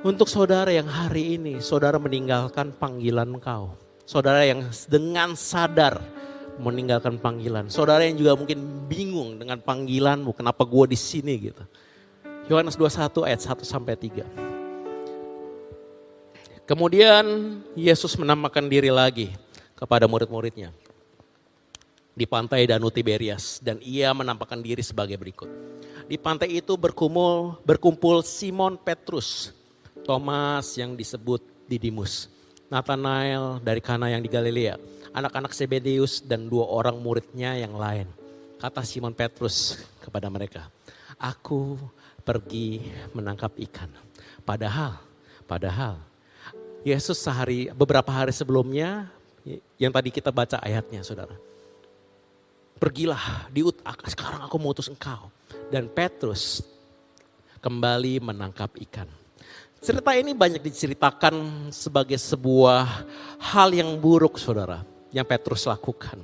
Untuk 0.00 0.32
saudara 0.32 0.72
yang 0.72 0.88
hari 0.88 1.36
ini, 1.36 1.60
saudara 1.60 2.00
meninggalkan 2.00 2.72
panggilan 2.72 3.36
kau. 3.36 3.76
Saudara 4.08 4.48
yang 4.48 4.64
dengan 4.88 5.36
sadar 5.36 6.00
meninggalkan 6.56 7.20
panggilan. 7.20 7.68
Saudara 7.68 8.08
yang 8.08 8.16
juga 8.16 8.32
mungkin 8.32 8.88
bingung 8.88 9.36
dengan 9.36 9.60
panggilanmu, 9.60 10.32
kenapa 10.32 10.64
gue 10.64 10.96
di 10.96 10.96
sini 10.96 11.52
gitu. 11.52 11.68
Yohanes 12.48 12.80
21 12.80 13.28
ayat 13.28 13.44
1 13.44 13.60
sampai 13.60 13.92
3. 13.92 14.47
Kemudian 16.68 17.24
Yesus 17.72 18.12
menampakkan 18.20 18.68
diri 18.68 18.92
lagi 18.92 19.32
kepada 19.72 20.04
murid-muridnya 20.04 20.68
di 22.12 22.28
pantai 22.28 22.68
Danau 22.68 22.92
Tiberias 22.92 23.56
dan 23.64 23.80
ia 23.80 24.12
menampakkan 24.12 24.60
diri 24.60 24.84
sebagai 24.84 25.16
berikut. 25.16 25.48
Di 26.04 26.20
pantai 26.20 26.60
itu 26.60 26.76
berkumpul 26.76 27.64
berkumpul 27.64 28.20
Simon 28.20 28.76
Petrus, 28.76 29.56
Thomas 30.04 30.76
yang 30.76 30.92
disebut 30.92 31.40
Didimus, 31.64 32.28
Nathanael 32.68 33.64
dari 33.64 33.80
Kana 33.80 34.12
yang 34.12 34.20
di 34.20 34.28
Galilea, 34.28 34.76
anak-anak 35.16 35.56
Zebedeus 35.56 36.20
dan 36.20 36.52
dua 36.52 36.68
orang 36.68 37.00
muridnya 37.00 37.56
yang 37.56 37.80
lain. 37.80 38.12
Kata 38.60 38.84
Simon 38.84 39.16
Petrus 39.16 39.80
kepada 40.04 40.28
mereka, 40.28 40.68
"Aku 41.16 41.80
pergi 42.28 42.92
menangkap 43.16 43.56
ikan." 43.56 43.88
Padahal, 44.44 45.00
padahal 45.48 46.07
Yesus 46.86 47.18
sehari 47.18 47.70
beberapa 47.74 48.08
hari 48.08 48.30
sebelumnya 48.30 49.10
yang 49.80 49.90
tadi 49.90 50.14
kita 50.14 50.30
baca 50.30 50.60
ayatnya 50.62 51.02
saudara. 51.02 51.34
Pergilah 52.78 53.50
diut 53.50 53.82
sekarang 54.06 54.46
aku 54.46 54.56
mengutus 54.58 54.86
engkau. 54.86 55.30
Dan 55.68 55.90
Petrus 55.90 56.62
kembali 57.58 58.22
menangkap 58.22 58.70
ikan. 58.88 59.10
Cerita 59.78 60.14
ini 60.14 60.34
banyak 60.34 60.62
diceritakan 60.62 61.68
sebagai 61.70 62.18
sebuah 62.18 63.06
hal 63.38 63.74
yang 63.74 63.98
buruk 63.98 64.38
saudara. 64.38 64.82
Yang 65.10 65.26
Petrus 65.26 65.62
lakukan. 65.66 66.22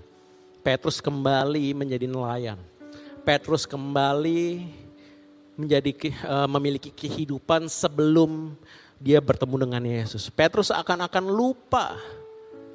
Petrus 0.62 1.03
kembali 1.03 1.75
menjadi 1.75 2.07
nelayan. 2.07 2.59
Petrus 3.27 3.67
kembali 3.67 4.64
menjadi 5.55 5.90
uh, 6.27 6.49
memiliki 6.51 6.91
kehidupan 6.91 7.70
sebelum 7.70 8.59
dia 9.05 9.20
bertemu 9.20 9.68
dengan 9.68 9.84
Yesus. 9.84 10.32
Petrus 10.32 10.72
akan-akan 10.72 11.28
lupa 11.28 12.00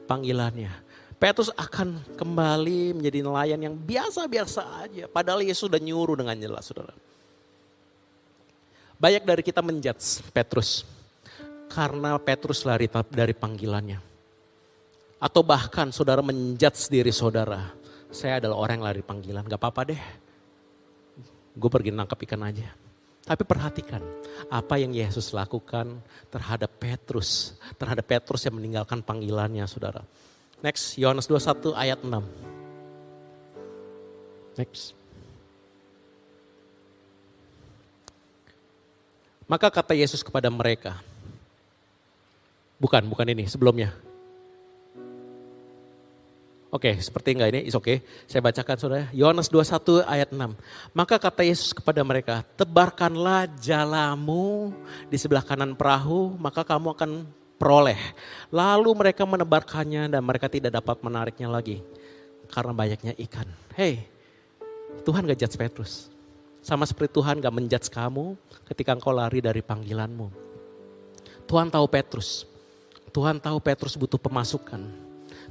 panggilannya. 0.06 0.70
Petrus 1.18 1.50
akan 1.58 2.06
kembali 2.16 2.94
menjadi 2.94 3.26
nelayan 3.26 3.60
yang 3.60 3.76
biasa-biasa 3.76 4.86
aja. 4.86 5.10
Padahal 5.10 5.42
Yesus 5.42 5.66
sudah 5.66 5.82
nyuruh 5.82 6.22
dengan 6.22 6.38
jelas, 6.38 6.70
saudara. 6.70 6.94
Banyak 9.02 9.26
dari 9.26 9.42
kita 9.42 9.66
menjudge 9.66 10.22
Petrus. 10.30 10.86
Karena 11.66 12.14
Petrus 12.22 12.62
lari 12.62 12.86
dari 13.10 13.34
panggilannya. 13.34 13.98
Atau 15.20 15.42
bahkan 15.42 15.90
saudara 15.90 16.22
menjudge 16.22 16.94
diri 16.94 17.12
saudara. 17.12 17.74
Saya 18.14 18.38
adalah 18.38 18.56
orang 18.56 18.80
yang 18.80 18.86
lari 18.86 19.02
panggilan, 19.02 19.50
gak 19.50 19.60
apa-apa 19.60 19.92
deh. 19.92 20.02
Gue 21.58 21.70
pergi 21.74 21.90
nangkap 21.90 22.22
ikan 22.22 22.46
aja. 22.46 22.70
Tapi 23.30 23.46
perhatikan 23.46 24.02
apa 24.50 24.82
yang 24.82 24.90
Yesus 24.90 25.30
lakukan 25.38 26.02
terhadap 26.34 26.82
Petrus. 26.82 27.54
Terhadap 27.78 28.10
Petrus 28.10 28.42
yang 28.50 28.58
meninggalkan 28.58 29.06
panggilannya 29.06 29.70
saudara. 29.70 30.02
Next, 30.66 30.98
Yohanes 30.98 31.30
21 31.30 31.78
ayat 31.78 32.02
6. 32.02 32.10
Next. 34.58 34.98
Maka 39.46 39.70
kata 39.70 39.94
Yesus 39.94 40.26
kepada 40.26 40.50
mereka, 40.50 40.98
bukan, 42.82 43.06
bukan 43.06 43.30
ini, 43.30 43.46
sebelumnya. 43.46 43.94
Oke, 46.70 47.02
seperti 47.02 47.34
enggak 47.34 47.50
ini, 47.50 47.62
is 47.66 47.74
oke. 47.74 47.90
Okay. 47.90 47.98
Saya 48.30 48.46
bacakan 48.46 48.78
saudara. 48.78 49.06
Yohanes 49.10 49.50
21 49.50 50.06
ayat 50.06 50.30
6. 50.30 50.38
Maka 50.94 51.18
kata 51.18 51.42
Yesus 51.42 51.74
kepada 51.74 52.06
mereka, 52.06 52.46
tebarkanlah 52.54 53.50
jalamu 53.58 54.70
di 55.10 55.18
sebelah 55.18 55.42
kanan 55.42 55.74
perahu, 55.74 56.38
maka 56.38 56.62
kamu 56.62 56.94
akan 56.94 57.12
peroleh. 57.58 57.98
Lalu 58.54 58.90
mereka 58.94 59.26
menebarkannya 59.26 60.14
dan 60.14 60.22
mereka 60.22 60.46
tidak 60.46 60.78
dapat 60.78 61.02
menariknya 61.02 61.50
lagi. 61.50 61.82
Karena 62.54 62.70
banyaknya 62.70 63.18
ikan. 63.18 63.50
Hei, 63.74 64.06
Tuhan 65.02 65.26
gak 65.26 65.42
judge 65.42 65.58
Petrus. 65.58 66.14
Sama 66.62 66.86
seperti 66.86 67.18
Tuhan 67.18 67.42
gak 67.42 67.54
menjudge 67.54 67.90
kamu 67.90 68.38
ketika 68.70 68.94
engkau 68.94 69.10
lari 69.10 69.42
dari 69.42 69.66
panggilanmu. 69.66 70.30
Tuhan 71.50 71.74
tahu 71.74 71.90
Petrus. 71.90 72.46
Tuhan 73.10 73.42
tahu 73.42 73.58
Petrus 73.58 73.98
butuh 73.98 74.22
pemasukan 74.22 75.09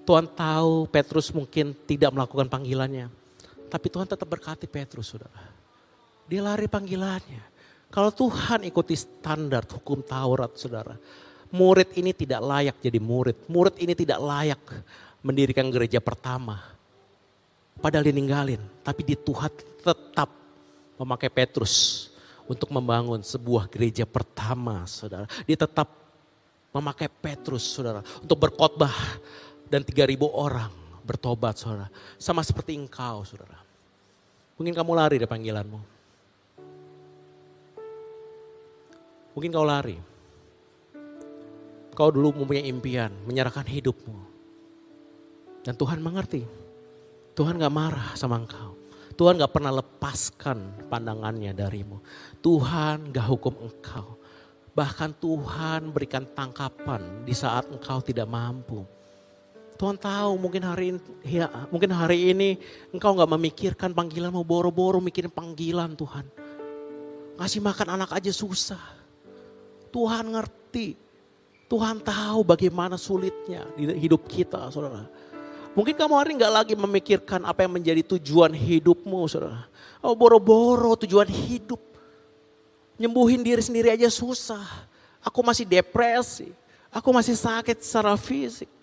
Tuhan 0.09 0.25
tahu 0.25 0.89
Petrus 0.89 1.29
mungkin 1.37 1.77
tidak 1.85 2.17
melakukan 2.17 2.49
panggilannya. 2.49 3.13
Tapi 3.69 3.87
Tuhan 3.93 4.09
tetap 4.09 4.25
berkati 4.25 4.65
Petrus, 4.65 5.13
saudara. 5.13 5.53
Dia 6.25 6.41
lari 6.41 6.65
panggilannya. 6.65 7.45
Kalau 7.93 8.09
Tuhan 8.09 8.65
ikuti 8.65 8.97
standar 8.97 9.69
hukum 9.69 10.01
Taurat, 10.01 10.57
saudara. 10.57 10.97
Murid 11.53 11.93
ini 12.01 12.17
tidak 12.17 12.41
layak 12.41 12.77
jadi 12.81 12.97
murid. 12.97 13.37
Murid 13.53 13.77
ini 13.85 13.93
tidak 13.93 14.17
layak 14.25 14.63
mendirikan 15.21 15.69
gereja 15.69 16.01
pertama. 16.01 16.57
Padahal 17.77 18.09
dia 18.09 18.17
ninggalin. 18.17 18.65
Tapi 18.81 19.05
di 19.05 19.13
Tuhan 19.13 19.53
tetap 19.85 20.33
memakai 20.97 21.29
Petrus 21.29 22.09
untuk 22.49 22.73
membangun 22.73 23.21
sebuah 23.21 23.69
gereja 23.69 24.09
pertama, 24.09 24.89
saudara. 24.89 25.29
Dia 25.45 25.69
tetap 25.69 25.93
memakai 26.73 27.13
Petrus, 27.13 27.77
saudara, 27.77 28.01
untuk 28.25 28.37
berkhotbah 28.49 28.93
dan 29.69 29.85
3000 29.85 30.17
orang 30.29 30.73
bertobat 31.05 31.57
saudara. 31.57 31.89
Sama 32.21 32.45
seperti 32.45 32.77
engkau 32.77 33.25
saudara. 33.25 33.61
Mungkin 34.61 34.75
kamu 34.75 34.93
lari 34.93 35.17
dari 35.17 35.31
panggilanmu. 35.31 35.81
Mungkin 39.39 39.55
kau 39.55 39.63
lari. 39.63 39.97
Kau 41.95 42.11
dulu 42.11 42.43
mempunyai 42.43 42.67
impian, 42.67 43.15
menyerahkan 43.23 43.63
hidupmu. 43.63 44.19
Dan 45.63 45.79
Tuhan 45.79 46.03
mengerti. 46.03 46.43
Tuhan 47.39 47.55
gak 47.55 47.71
marah 47.71 48.19
sama 48.19 48.43
engkau. 48.43 48.75
Tuhan 49.15 49.39
gak 49.39 49.55
pernah 49.55 49.71
lepaskan 49.79 50.91
pandangannya 50.91 51.55
darimu. 51.55 52.03
Tuhan 52.43 53.15
gak 53.15 53.27
hukum 53.31 53.55
engkau. 53.63 54.19
Bahkan 54.75 55.23
Tuhan 55.23 55.95
berikan 55.95 56.27
tangkapan 56.35 57.23
di 57.23 57.35
saat 57.35 57.71
engkau 57.71 58.03
tidak 58.03 58.27
mampu. 58.27 58.98
Tuhan 59.79 59.95
tahu 59.95 60.33
mungkin 60.43 60.67
hari 60.67 60.91
ini, 60.91 61.01
ya, 61.23 61.47
mungkin 61.71 61.95
hari 61.95 62.35
ini 62.35 62.59
engkau 62.91 63.15
nggak 63.15 63.31
memikirkan 63.31 63.95
panggilan 63.95 64.35
mau 64.35 64.43
boro-boro 64.43 64.99
mikirin 64.99 65.31
panggilan 65.31 65.95
Tuhan. 65.95 66.27
Ngasih 67.39 67.63
makan 67.63 67.95
anak 67.95 68.11
aja 68.11 68.35
susah. 68.35 68.83
Tuhan 69.95 70.35
ngerti. 70.35 70.99
Tuhan 71.71 72.03
tahu 72.03 72.43
bagaimana 72.43 72.99
sulitnya 72.99 73.71
di 73.79 73.87
hidup 74.03 74.27
kita 74.27 74.67
saudara. 74.75 75.07
Mungkin 75.79 75.95
kamu 75.95 76.15
hari 76.17 76.35
nggak 76.35 76.55
lagi 76.59 76.75
memikirkan 76.75 77.47
apa 77.47 77.63
yang 77.63 77.79
menjadi 77.79 78.03
tujuan 78.17 78.51
hidupmu 78.51 79.31
saudara. 79.31 79.71
Oh 80.03 80.19
boro-boro 80.19 80.99
tujuan 80.99 81.31
hidup. 81.31 81.79
Nyembuhin 82.99 83.47
diri 83.47 83.63
sendiri 83.63 83.95
aja 83.95 84.11
susah. 84.11 84.65
Aku 85.23 85.39
masih 85.47 85.63
depresi. 85.63 86.51
Aku 86.91 87.15
masih 87.15 87.39
sakit 87.39 87.79
secara 87.79 88.19
fisik. 88.19 88.78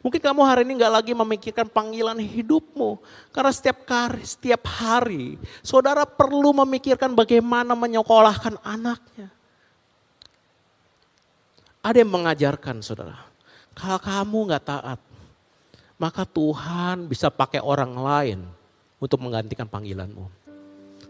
Mungkin 0.00 0.16
kamu 0.16 0.40
hari 0.40 0.64
ini 0.64 0.80
nggak 0.80 0.94
lagi 0.96 1.12
memikirkan 1.12 1.68
panggilan 1.68 2.16
hidupmu. 2.16 2.96
Karena 3.36 3.52
setiap 3.52 3.84
hari, 3.84 4.24
setiap 4.24 4.62
hari, 4.64 5.36
saudara 5.60 6.08
perlu 6.08 6.56
memikirkan 6.64 7.12
bagaimana 7.12 7.76
menyekolahkan 7.76 8.56
anaknya. 8.64 9.28
Ada 11.84 12.00
yang 12.00 12.12
mengajarkan 12.12 12.80
saudara, 12.84 13.16
kalau 13.76 14.00
kamu 14.00 14.38
nggak 14.52 14.64
taat, 14.68 15.00
maka 16.00 16.24
Tuhan 16.24 17.08
bisa 17.08 17.28
pakai 17.28 17.60
orang 17.60 17.92
lain 17.96 18.40
untuk 19.00 19.20
menggantikan 19.20 19.68
panggilanmu. 19.68 20.28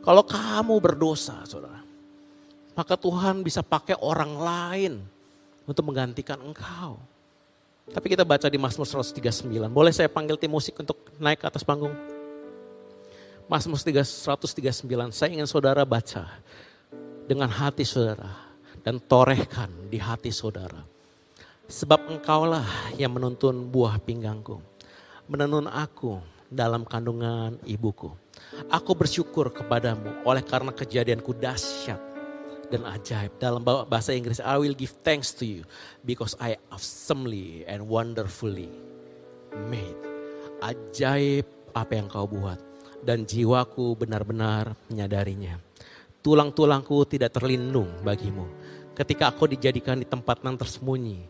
Kalau 0.03 0.23
kamu 0.27 0.75
berdosa 0.83 1.43
saudara, 1.47 1.83
maka 2.75 2.95
Tuhan 2.99 3.43
bisa 3.47 3.63
pakai 3.63 3.99
orang 3.99 4.33
lain 4.39 4.93
untuk 5.67 5.87
menggantikan 5.87 6.39
engkau. 6.43 6.99
Tapi 7.91 8.07
kita 8.07 8.23
baca 8.23 8.47
di 8.47 8.55
Mazmur 8.55 8.87
139. 8.87 9.51
Boleh 9.67 9.91
saya 9.91 10.07
panggil 10.07 10.39
tim 10.39 10.51
musik 10.51 10.79
untuk 10.79 11.11
naik 11.19 11.43
ke 11.43 11.47
atas 11.51 11.67
panggung? 11.67 11.91
Mazmur 13.51 13.83
139, 13.83 15.11
saya 15.11 15.35
ingin 15.35 15.51
saudara 15.51 15.83
baca 15.83 16.39
dengan 17.27 17.51
hati 17.51 17.83
saudara 17.83 18.31
dan 18.87 19.03
torehkan 19.03 19.67
di 19.91 19.99
hati 19.99 20.31
saudara. 20.31 20.87
Sebab 21.67 22.15
engkaulah 22.15 22.95
yang 22.95 23.11
menuntun 23.11 23.67
buah 23.67 23.99
pinggangku, 23.99 24.63
menenun 25.27 25.67
aku 25.67 26.23
dalam 26.47 26.87
kandungan 26.87 27.59
ibuku. 27.67 28.15
Aku 28.71 28.95
bersyukur 28.95 29.51
kepadamu 29.51 30.23
oleh 30.23 30.47
karena 30.47 30.71
kejadianku 30.71 31.35
dahsyat 31.35 32.10
dan 32.71 32.87
ajaib. 32.87 33.35
Dalam 33.43 33.67
bahasa 33.67 34.15
Inggris, 34.15 34.39
I 34.41 34.57
will 34.57 34.79
give 34.79 34.95
thanks 35.03 35.35
to 35.37 35.45
you 35.45 35.63
because 36.07 36.39
I 36.39 36.57
awesomely 36.71 37.67
and 37.67 37.85
wonderfully 37.91 38.71
made. 39.69 39.99
Ajaib 40.63 41.45
apa 41.75 41.93
yang 41.99 42.07
kau 42.07 42.31
buat 42.31 42.59
dan 43.03 43.27
jiwaku 43.27 43.99
benar-benar 43.99 44.79
menyadarinya. 44.89 45.59
Tulang-tulangku 46.21 47.09
tidak 47.09 47.35
terlindung 47.37 47.91
bagimu. 48.05 48.45
Ketika 48.93 49.33
aku 49.33 49.49
dijadikan 49.49 49.97
di 49.97 50.07
tempat 50.07 50.45
yang 50.45 50.61
tersembunyi 50.61 51.25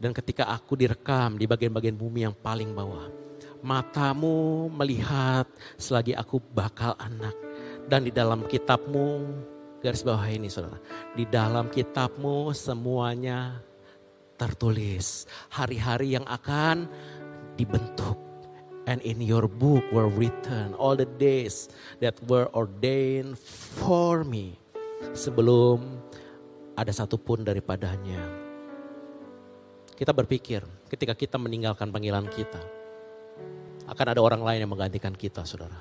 dan 0.00 0.16
ketika 0.16 0.48
aku 0.48 0.80
direkam 0.80 1.36
di 1.36 1.44
bagian-bagian 1.44 1.92
bumi 1.92 2.24
yang 2.24 2.32
paling 2.32 2.72
bawah. 2.72 3.12
Matamu 3.60 4.72
melihat 4.72 5.44
selagi 5.76 6.16
aku 6.16 6.40
bakal 6.56 6.96
anak 6.96 7.36
dan 7.92 8.08
di 8.08 8.12
dalam 8.14 8.48
kitabmu 8.48 9.20
Garis 9.80 10.04
bawah 10.04 10.28
ini 10.28 10.52
saudara. 10.52 10.76
Di 11.16 11.24
dalam 11.24 11.72
kitabmu 11.72 12.52
semuanya 12.52 13.64
tertulis. 14.36 15.24
Hari-hari 15.48 16.20
yang 16.20 16.28
akan 16.28 16.84
dibentuk. 17.56 18.20
And 18.84 19.00
in 19.04 19.24
your 19.24 19.48
book 19.48 19.84
were 19.88 20.08
written 20.08 20.76
all 20.76 20.96
the 20.96 21.08
days 21.16 21.72
that 22.04 22.12
were 22.28 22.52
ordained 22.52 23.40
for 23.40 24.20
me. 24.20 24.60
Sebelum 25.16 25.80
ada 26.76 26.92
satupun 26.92 27.40
daripadanya. 27.40 28.20
Kita 29.96 30.12
berpikir 30.12 30.60
ketika 30.92 31.16
kita 31.16 31.40
meninggalkan 31.40 31.88
panggilan 31.88 32.28
kita. 32.28 32.60
Akan 33.88 34.06
ada 34.12 34.20
orang 34.20 34.44
lain 34.44 34.60
yang 34.64 34.72
menggantikan 34.72 35.16
kita 35.16 35.48
saudara. 35.48 35.80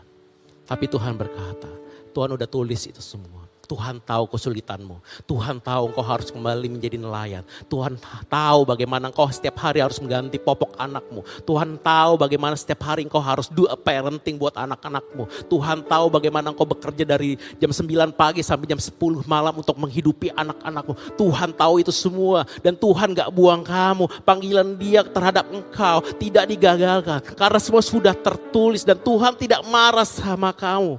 Tapi 0.64 0.88
Tuhan 0.88 1.20
berkata, 1.20 1.72
Tuhan 2.16 2.32
udah 2.36 2.48
tulis 2.48 2.88
itu 2.88 3.04
semua. 3.04 3.49
Tuhan 3.70 4.02
tahu 4.02 4.26
kesulitanmu. 4.34 4.98
Tuhan 5.30 5.62
tahu 5.62 5.94
engkau 5.94 6.02
harus 6.02 6.34
kembali 6.34 6.74
menjadi 6.74 6.98
nelayan. 6.98 7.46
Tuhan 7.70 8.02
tahu 8.26 8.66
bagaimana 8.66 9.14
engkau 9.14 9.30
setiap 9.30 9.62
hari 9.62 9.78
harus 9.78 10.02
mengganti 10.02 10.42
popok 10.42 10.74
anakmu. 10.74 11.22
Tuhan 11.46 11.78
tahu 11.78 12.18
bagaimana 12.18 12.58
setiap 12.58 12.82
hari 12.90 13.06
engkau 13.06 13.22
harus 13.22 13.46
do 13.54 13.70
a 13.70 13.78
parenting 13.78 14.42
buat 14.42 14.58
anak-anakmu. 14.58 15.46
Tuhan 15.46 15.86
tahu 15.86 16.10
bagaimana 16.10 16.50
engkau 16.50 16.66
bekerja 16.66 17.06
dari 17.06 17.38
jam 17.62 17.70
9 17.70 18.10
pagi 18.18 18.42
sampai 18.42 18.66
jam 18.66 18.82
10 18.82 19.30
malam 19.30 19.54
untuk 19.54 19.78
menghidupi 19.78 20.34
anak-anakmu. 20.34 20.98
Tuhan 21.14 21.54
tahu 21.54 21.86
itu 21.86 21.94
semua. 21.94 22.50
Dan 22.66 22.74
Tuhan 22.74 23.14
gak 23.14 23.30
buang 23.30 23.62
kamu. 23.62 24.26
Panggilan 24.26 24.82
dia 24.82 25.06
terhadap 25.06 25.46
engkau 25.46 26.02
tidak 26.18 26.50
digagalkan. 26.50 27.22
Karena 27.38 27.62
semua 27.62 27.86
sudah 27.86 28.18
tertulis 28.18 28.82
dan 28.82 28.98
Tuhan 28.98 29.38
tidak 29.38 29.62
marah 29.70 30.10
sama 30.10 30.50
kamu. 30.50 30.98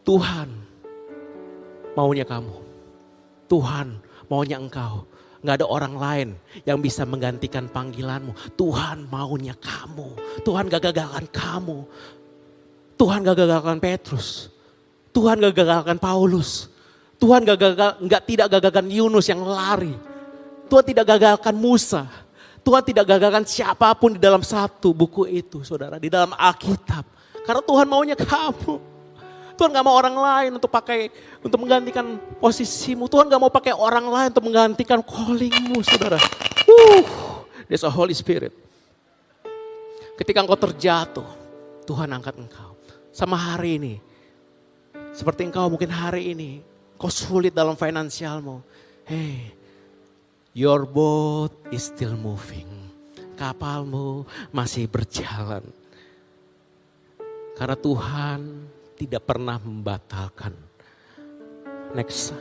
Tuhan 0.00 0.67
maunya 1.98 2.22
kamu. 2.22 2.54
Tuhan 3.50 3.98
maunya 4.30 4.62
engkau. 4.62 5.02
Nggak 5.38 5.54
ada 5.62 5.66
orang 5.66 5.94
lain 5.94 6.28
yang 6.66 6.78
bisa 6.78 7.02
menggantikan 7.02 7.66
panggilanmu. 7.66 8.54
Tuhan 8.54 9.10
maunya 9.10 9.54
kamu. 9.58 10.42
Tuhan 10.46 10.66
gak 10.66 10.90
gagalkan 10.90 11.26
kamu. 11.30 11.78
Tuhan 12.98 13.22
gak 13.22 13.38
gagalkan 13.38 13.78
Petrus. 13.78 14.50
Tuhan 15.14 15.38
gak 15.38 15.54
gagalkan 15.54 15.98
Paulus. 15.98 16.66
Tuhan 17.18 17.46
gak 17.46 17.58
gagal, 17.58 17.90
nggak 18.02 18.22
tidak 18.26 18.46
gagalkan 18.50 18.86
Yunus 18.90 19.26
yang 19.30 19.42
lari. 19.46 19.94
Tuhan 20.66 20.84
tidak 20.86 21.06
gagalkan 21.06 21.54
Musa. 21.54 22.06
Tuhan 22.66 22.82
tidak 22.82 23.06
gagalkan 23.06 23.46
siapa 23.46 23.94
pun 23.94 24.18
di 24.18 24.20
dalam 24.20 24.42
satu 24.42 24.90
buku 24.90 25.30
itu, 25.30 25.62
saudara. 25.62 26.02
Di 26.02 26.10
dalam 26.10 26.34
Alkitab. 26.34 27.06
Karena 27.46 27.62
Tuhan 27.62 27.86
maunya 27.86 28.18
kamu. 28.18 28.97
Tuhan 29.58 29.74
gak 29.74 29.82
mau 29.82 29.98
orang 29.98 30.14
lain 30.14 30.50
untuk 30.54 30.70
pakai, 30.70 31.10
untuk 31.42 31.58
menggantikan 31.58 32.14
posisimu. 32.38 33.10
Tuhan 33.10 33.26
gak 33.26 33.42
mau 33.42 33.50
pakai 33.50 33.74
orang 33.74 34.06
lain 34.06 34.28
untuk 34.30 34.46
menggantikan 34.46 35.02
callingmu 35.02 35.82
saudara. 35.82 36.22
Uh, 36.62 37.02
there's 37.66 37.82
a 37.82 37.90
Holy 37.90 38.14
Spirit. 38.14 38.54
Ketika 40.14 40.46
engkau 40.46 40.54
terjatuh, 40.54 41.26
Tuhan 41.82 42.06
angkat 42.14 42.38
engkau. 42.38 42.78
Sama 43.10 43.34
hari 43.34 43.82
ini, 43.82 43.94
seperti 45.10 45.50
engkau 45.50 45.66
mungkin 45.66 45.90
hari 45.90 46.38
ini, 46.38 46.62
kau 46.94 47.10
sulit 47.10 47.50
dalam 47.50 47.74
finansialmu. 47.74 48.62
Hey, 49.02 49.50
your 50.54 50.86
boat 50.86 51.50
is 51.74 51.90
still 51.90 52.14
moving. 52.14 52.70
Kapalmu 53.34 54.22
masih 54.54 54.86
berjalan. 54.86 55.66
Karena 57.58 57.74
Tuhan 57.74 58.38
tidak 58.98 59.22
pernah 59.30 59.62
membatalkan. 59.62 60.50
Next, 61.94 62.34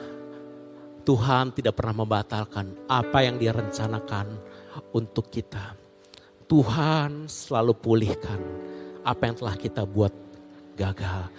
Tuhan 1.07 1.55
tidak 1.55 1.77
pernah 1.77 2.03
membatalkan 2.03 2.89
apa 2.89 3.23
yang 3.23 3.39
dia 3.39 3.55
rencanakan 3.55 4.27
untuk 4.91 5.31
kita. 5.31 5.77
Tuhan 6.49 7.31
selalu 7.31 7.77
pulihkan 7.77 8.41
apa 9.05 9.21
yang 9.29 9.35
telah 9.39 9.55
kita 9.55 9.87
buat 9.87 10.11
gagal. 10.75 11.31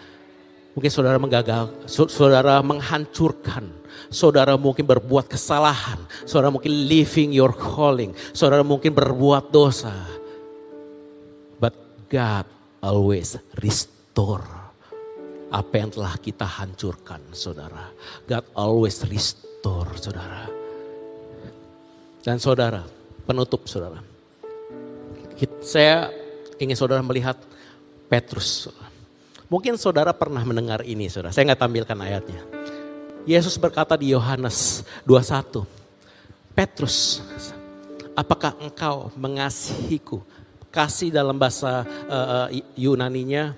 Mungkin 0.73 0.89
saudara 0.95 1.19
menggagal, 1.19 1.85
saudara 1.91 2.62
menghancurkan, 2.62 3.66
saudara 4.09 4.55
mungkin 4.55 4.87
berbuat 4.87 5.27
kesalahan, 5.27 5.99
saudara 6.23 6.55
mungkin 6.55 6.71
living 6.87 7.35
your 7.35 7.51
calling, 7.51 8.14
saudara 8.31 8.62
mungkin 8.62 8.95
berbuat 8.95 9.51
dosa. 9.51 9.93
But 11.59 11.75
God 12.07 12.47
always 12.81 13.37
restore 13.59 14.58
apa 15.49 15.75
yang 15.81 15.89
telah 15.89 16.15
kita 16.21 16.45
hancurkan, 16.45 17.21
saudara. 17.33 17.89
God 18.29 18.45
always 18.53 19.01
restore, 19.09 19.89
saudara. 19.97 20.45
Dan 22.21 22.37
saudara, 22.37 22.85
penutup 23.25 23.65
saudara. 23.65 24.05
Saya 25.65 26.13
ingin 26.61 26.77
saudara 26.77 27.01
melihat 27.01 27.39
Petrus. 28.11 28.69
Mungkin 29.49 29.81
saudara 29.81 30.13
pernah 30.13 30.45
mendengar 30.45 30.85
ini 30.85 31.09
saudara, 31.09 31.33
saya 31.33 31.49
nggak 31.49 31.63
tampilkan 31.63 31.99
ayatnya. 32.05 32.43
Yesus 33.25 33.57
berkata 33.57 33.97
di 33.97 34.13
Yohanes 34.13 34.85
21, 35.05 35.65
Petrus, 36.53 37.25
apakah 38.13 38.57
engkau 38.61 39.13
mengasihiku? 39.17 40.21
Kasih 40.69 41.09
dalam 41.09 41.41
bahasa 41.41 41.85
uh, 42.09 42.49
Yunaninya, 42.77 43.57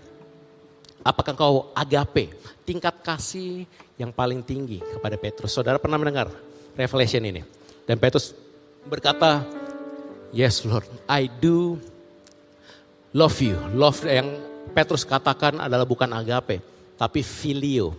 apakah 1.04 1.32
engkau 1.32 1.54
agape? 1.72 2.32
Tingkat 2.64 3.02
kasih 3.02 3.66
yang 3.98 4.14
paling 4.14 4.40
tinggi 4.44 4.78
kepada 4.78 5.16
Petrus. 5.18 5.52
Saudara 5.52 5.80
pernah 5.80 5.98
mendengar 5.98 6.30
Revelation 6.76 7.24
ini? 7.26 7.42
Dan 7.84 7.98
Petrus 7.98 8.32
berkata, 8.86 9.42
Yes 10.30 10.62
Lord, 10.62 10.86
I 11.10 11.26
do 11.26 11.82
love 13.10 13.36
you. 13.42 13.58
Love 13.74 14.06
yang 14.06 14.38
Petrus 14.70 15.02
katakan 15.02 15.58
adalah 15.58 15.82
bukan 15.82 16.06
agape, 16.14 16.62
tapi 16.94 17.26
filio. 17.26 17.90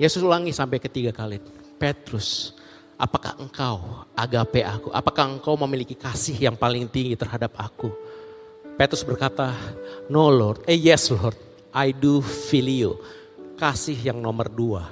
Yesus 0.00 0.24
ulangi 0.24 0.50
sampai 0.50 0.82
ketiga 0.82 1.14
kali. 1.14 1.38
Petrus, 1.78 2.58
apakah 2.98 3.38
engkau 3.38 4.02
agape 4.18 4.66
aku? 4.66 4.88
Apakah 4.90 5.30
engkau 5.30 5.54
memiliki 5.54 5.94
kasih 5.94 6.50
yang 6.50 6.58
paling 6.58 6.90
tinggi 6.90 7.14
terhadap 7.14 7.54
aku? 7.54 7.94
Petrus 8.76 9.04
berkata, 9.04 9.52
no 10.08 10.32
Lord, 10.32 10.64
eh 10.66 10.76
yes 10.76 11.12
Lord, 11.12 11.36
I 11.72 11.92
do 11.92 12.20
filio. 12.24 13.00
Kasih 13.56 13.94
yang 13.94 14.18
nomor 14.18 14.50
dua. 14.50 14.88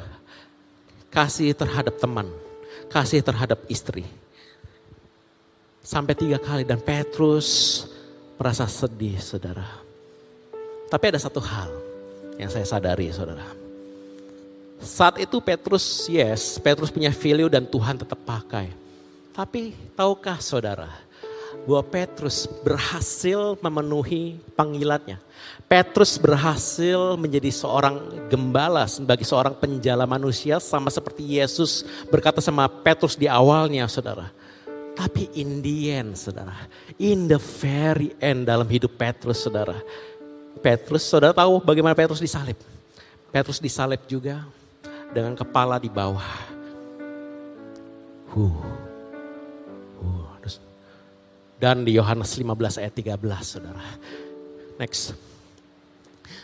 Kasih 1.10 1.50
terhadap 1.56 1.98
teman, 1.98 2.30
kasih 2.86 3.18
terhadap 3.18 3.58
istri. 3.66 4.06
Sampai 5.82 6.14
tiga 6.14 6.38
kali 6.38 6.62
dan 6.62 6.78
Petrus 6.78 7.82
merasa 8.38 8.70
sedih 8.70 9.18
saudara. 9.18 9.66
Tapi 10.86 11.04
ada 11.10 11.18
satu 11.18 11.42
hal 11.42 11.70
yang 12.38 12.46
saya 12.46 12.62
sadari 12.62 13.10
saudara. 13.10 13.44
Saat 14.80 15.20
itu 15.20 15.42
Petrus, 15.44 16.08
yes, 16.08 16.56
Petrus 16.56 16.88
punya 16.88 17.12
value 17.12 17.50
dan 17.52 17.68
Tuhan 17.68 18.00
tetap 18.00 18.16
pakai. 18.24 18.72
Tapi 19.34 19.76
tahukah 19.92 20.40
saudara, 20.40 20.88
bahwa 21.66 21.82
Petrus 21.86 22.48
berhasil 22.66 23.58
memenuhi 23.60 24.38
panggilannya. 24.56 25.18
Petrus 25.70 26.18
berhasil 26.18 27.14
menjadi 27.14 27.50
seorang 27.54 28.26
gembala 28.26 28.84
sebagai 28.90 29.22
seorang 29.22 29.54
penjala 29.54 30.02
manusia 30.02 30.58
sama 30.58 30.90
seperti 30.90 31.38
Yesus 31.38 31.86
berkata 32.10 32.42
sama 32.42 32.66
Petrus 32.66 33.14
di 33.14 33.30
awalnya 33.30 33.86
saudara. 33.86 34.28
Tapi 34.98 35.30
in 35.38 35.62
the 35.62 35.94
end 35.94 36.18
saudara, 36.18 36.66
in 36.98 37.30
the 37.30 37.38
very 37.62 38.12
end 38.18 38.50
dalam 38.50 38.66
hidup 38.66 38.98
Petrus 38.98 39.46
saudara, 39.46 39.78
Petrus, 40.60 41.06
saudara 41.06 41.32
tahu 41.32 41.62
bagaimana 41.62 41.94
Petrus 41.94 42.20
disalib? 42.20 42.58
Petrus 43.30 43.62
disalib 43.62 44.02
juga 44.10 44.42
dengan 45.14 45.38
kepala 45.38 45.78
di 45.78 45.88
bawah. 45.88 46.26
Huh. 48.34 48.79
Dan 51.60 51.84
di 51.84 51.92
Yohanes 51.92 52.40
15 52.40 52.80
ayat 52.80 52.94
13 52.96 53.20
saudara. 53.44 53.84
Next. 54.80 55.12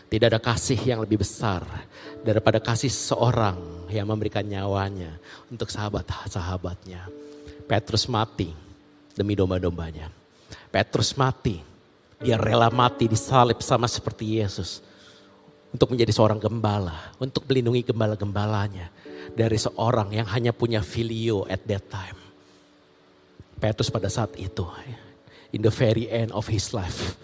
Tidak 0.07 0.27
ada 0.29 0.39
kasih 0.39 0.79
yang 0.87 1.03
lebih 1.03 1.19
besar 1.19 1.65
daripada 2.23 2.63
kasih 2.63 2.87
seorang 2.87 3.59
yang 3.91 4.07
memberikan 4.07 4.45
nyawanya 4.45 5.19
untuk 5.51 5.67
sahabat-sahabatnya. 5.67 7.09
Petrus 7.67 8.07
mati 8.07 8.53
demi 9.17 9.35
domba-dombanya. 9.35 10.07
Petrus 10.71 11.11
mati 11.19 11.59
dia 12.17 12.37
rela 12.37 12.73
mati 12.73 13.05
disalib 13.05 13.61
sama 13.61 13.85
seperti 13.85 14.41
Yesus. 14.41 14.81
Untuk 15.69 15.93
menjadi 15.93 16.09
seorang 16.15 16.39
gembala. 16.41 17.13
Untuk 17.21 17.45
melindungi 17.45 17.85
gembala-gembalanya. 17.85 18.89
Dari 19.37 19.57
seorang 19.59 20.15
yang 20.15 20.25
hanya 20.31 20.55
punya 20.55 20.81
filio 20.81 21.45
at 21.45 21.61
that 21.69 21.85
time. 21.91 22.17
Petrus 23.59 23.93
pada 23.93 24.09
saat 24.09 24.33
itu. 24.39 24.65
In 25.55 25.63
the 25.63 25.71
very 25.71 26.11
end 26.11 26.35
of 26.35 26.47
his 26.51 26.75
life. 26.75 27.15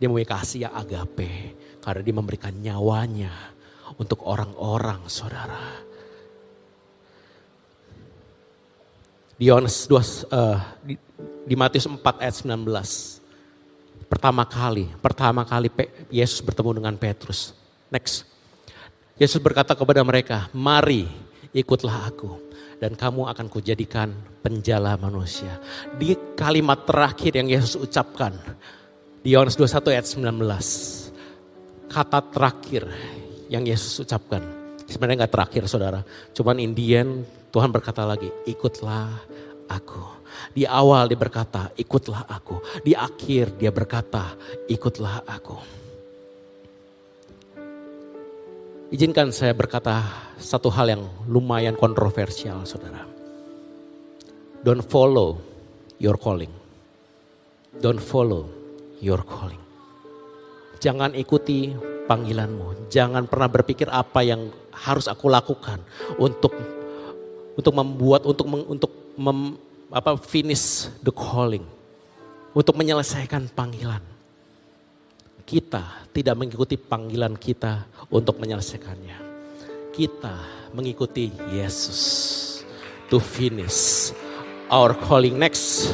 Dia 0.00 0.10
memiliki 0.10 0.32
kasih 0.32 0.66
yang 0.66 0.74
agape. 0.74 1.54
Karena 1.78 2.02
dia 2.02 2.14
memberikan 2.14 2.54
nyawanya. 2.56 3.30
Untuk 3.98 4.26
orang-orang 4.26 5.06
saudara. 5.10 5.58
Di 9.40 9.48
Yohanes 9.48 9.88
2, 9.88 10.30
uh, 10.30 10.58
di, 10.84 10.94
di 11.48 11.54
Matius 11.56 11.88
4 11.88 11.96
ayat 12.20 12.36
19 12.44 13.20
pertama 14.10 14.42
kali, 14.42 14.90
pertama 14.98 15.46
kali 15.46 15.70
Yesus 16.10 16.42
bertemu 16.42 16.82
dengan 16.82 16.94
Petrus. 16.98 17.54
Next. 17.88 18.26
Yesus 19.14 19.38
berkata 19.38 19.78
kepada 19.78 20.02
mereka, 20.02 20.50
mari 20.50 21.06
ikutlah 21.54 22.10
aku 22.10 22.49
dan 22.80 22.96
kamu 22.96 23.28
akan 23.28 23.46
kujadikan 23.52 24.10
penjala 24.40 24.96
manusia. 24.96 25.60
Di 26.00 26.16
kalimat 26.34 26.88
terakhir 26.88 27.36
yang 27.36 27.52
Yesus 27.52 27.76
ucapkan 27.76 28.32
di 29.20 29.36
Yohanes 29.36 29.54
21 29.60 29.92
ayat 29.92 30.06
19. 30.08 31.92
Kata 31.92 32.18
terakhir 32.32 32.88
yang 33.52 33.68
Yesus 33.68 34.00
ucapkan. 34.00 34.40
Sebenarnya 34.88 35.28
nggak 35.28 35.34
terakhir 35.36 35.62
saudara. 35.68 36.00
Cuman 36.32 36.56
Indian 36.58 37.22
Tuhan 37.52 37.70
berkata 37.70 38.06
lagi, 38.08 38.32
ikutlah 38.48 39.10
aku. 39.68 40.02
Di 40.54 40.64
awal 40.64 41.10
dia 41.10 41.18
berkata, 41.18 41.74
ikutlah 41.74 42.26
aku. 42.26 42.62
Di 42.86 42.94
akhir 42.94 43.58
dia 43.58 43.70
berkata, 43.74 44.34
ikutlah 44.70 45.26
aku. 45.26 45.79
Izinkan 48.90 49.30
saya 49.30 49.54
berkata 49.54 50.02
satu 50.34 50.66
hal 50.66 50.90
yang 50.90 51.06
lumayan 51.30 51.78
kontroversial 51.78 52.66
saudara. 52.66 53.06
Don't 54.66 54.82
follow 54.82 55.38
your 56.02 56.18
calling. 56.18 56.50
Don't 57.78 58.02
follow 58.02 58.50
your 58.98 59.22
calling. 59.22 59.62
Jangan 60.82 61.14
ikuti 61.14 61.70
panggilanmu. 62.10 62.90
Jangan 62.90 63.30
pernah 63.30 63.46
berpikir 63.46 63.86
apa 63.86 64.26
yang 64.26 64.50
harus 64.74 65.06
aku 65.06 65.30
lakukan 65.30 65.78
untuk 66.18 66.50
untuk 67.54 67.70
membuat 67.70 68.26
untuk 68.26 68.50
untuk 68.66 68.90
mem, 69.14 69.54
apa 69.94 70.18
finish 70.18 70.90
the 71.06 71.14
calling 71.14 71.62
untuk 72.58 72.74
menyelesaikan 72.74 73.54
panggilan. 73.54 74.02
Kita 75.50 76.06
tidak 76.14 76.38
mengikuti 76.38 76.78
panggilan 76.78 77.34
kita 77.34 78.06
untuk 78.14 78.38
menyelesaikannya. 78.38 79.18
Kita 79.90 80.34
mengikuti 80.70 81.34
Yesus 81.50 81.98
to 83.10 83.18
finish 83.18 84.14
our 84.70 84.94
calling 84.94 85.34
next. 85.34 85.90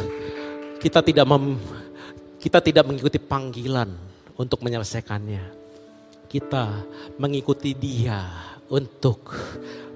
Kita 0.77 1.01
tidak 1.01 1.25
mem, 1.25 1.57
kita 2.37 2.61
tidak 2.61 2.85
mengikuti 2.85 3.17
panggilan 3.17 3.89
untuk 4.37 4.61
menyelesaikannya. 4.61 5.65
kita 6.27 6.85
mengikuti 7.17 7.73
dia 7.73 8.27
untuk 8.67 9.31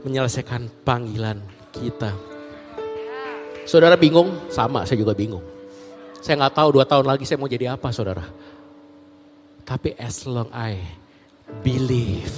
menyelesaikan 0.07 0.71
panggilan 0.87 1.43
kita. 1.75 2.15
Saudara 3.67 3.99
bingung? 3.99 4.49
Sama, 4.49 4.87
saya 4.87 4.99
juga 4.99 5.13
bingung. 5.13 5.43
Saya 6.23 6.39
nggak 6.41 6.55
tahu 6.55 6.69
dua 6.81 6.87
tahun 6.87 7.07
lagi 7.07 7.27
saya 7.27 7.37
mau 7.37 7.51
jadi 7.51 7.75
apa, 7.75 7.91
saudara. 7.91 8.25
Tapi 9.71 9.95
as 10.03 10.27
long 10.27 10.51
I 10.51 10.83
believe, 11.63 12.35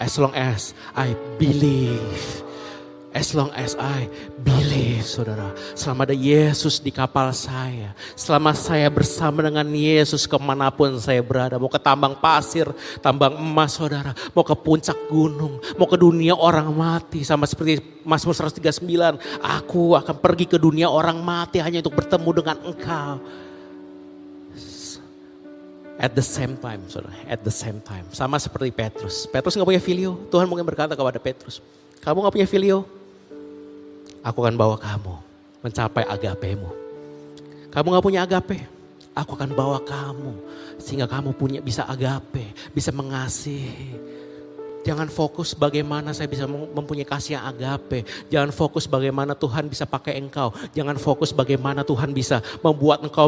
as 0.00 0.16
long 0.16 0.32
as 0.32 0.72
I 0.96 1.12
believe, 1.36 2.46
As 3.16 3.32
long 3.32 3.48
as 3.56 3.72
I 3.80 4.12
believe, 4.44 5.00
saudara. 5.08 5.56
Selama 5.72 6.04
ada 6.04 6.12
Yesus 6.12 6.76
di 6.84 6.92
kapal 6.92 7.32
saya. 7.32 7.96
Selama 8.12 8.52
saya 8.52 8.92
bersama 8.92 9.40
dengan 9.40 9.64
Yesus 9.72 10.28
ke 10.28 10.36
mana 10.36 10.68
pun 10.68 11.00
saya 11.00 11.24
berada. 11.24 11.56
Mau 11.56 11.72
ke 11.72 11.80
tambang 11.80 12.12
pasir, 12.20 12.68
tambang 13.00 13.40
emas, 13.40 13.80
saudara. 13.80 14.12
Mau 14.36 14.44
ke 14.44 14.52
puncak 14.52 15.08
gunung. 15.08 15.64
Mau 15.80 15.88
ke 15.88 15.96
dunia 15.96 16.36
orang 16.36 16.68
mati. 16.68 17.24
Sama 17.24 17.48
seperti 17.48 17.80
Mazmur 18.04 18.36
139. 18.36 18.84
Aku 19.64 19.96
akan 19.96 20.16
pergi 20.20 20.44
ke 20.52 20.60
dunia 20.60 20.92
orang 20.92 21.16
mati 21.16 21.56
hanya 21.64 21.80
untuk 21.80 21.96
bertemu 21.96 22.30
dengan 22.36 22.56
engkau. 22.68 23.45
At 25.96 26.12
the 26.12 26.24
same 26.24 26.60
time, 26.60 26.84
saudara. 26.92 27.16
At 27.24 27.40
the 27.40 27.52
same 27.52 27.80
time. 27.80 28.04
Sama 28.12 28.36
seperti 28.36 28.68
Petrus. 28.68 29.24
Petrus 29.28 29.56
nggak 29.56 29.68
punya 29.68 29.82
filio. 29.82 30.20
Tuhan 30.28 30.44
mungkin 30.44 30.68
berkata 30.68 30.92
kepada 30.92 31.16
Petrus. 31.16 31.64
Kamu 32.04 32.20
nggak 32.20 32.34
punya 32.36 32.48
filio? 32.48 32.84
Aku 34.20 34.42
akan 34.44 34.58
bawa 34.58 34.76
kamu 34.76 35.14
mencapai 35.62 36.04
agapemu. 36.06 36.70
Kamu 37.70 37.92
gak 37.92 38.06
punya 38.08 38.24
agape? 38.24 38.64
Aku 39.12 39.36
akan 39.36 39.52
bawa 39.52 39.80
kamu 39.84 40.32
sehingga 40.80 41.04
kamu 41.04 41.36
punya 41.36 41.60
bisa 41.60 41.84
agape, 41.84 42.52
bisa 42.72 42.88
mengasihi. 42.88 43.96
Jangan 44.86 45.10
fokus 45.10 45.50
bagaimana 45.58 46.14
saya 46.14 46.30
bisa 46.30 46.46
mempunyai 46.46 47.02
kasih 47.02 47.34
yang 47.34 47.50
agape. 47.50 48.06
Jangan 48.30 48.54
fokus 48.54 48.86
bagaimana 48.86 49.34
Tuhan 49.34 49.66
bisa 49.66 49.82
pakai 49.82 50.14
engkau. 50.22 50.54
Jangan 50.78 50.94
fokus 50.94 51.34
bagaimana 51.34 51.82
Tuhan 51.82 52.14
bisa 52.14 52.38
membuat 52.62 53.02
engkau 53.02 53.26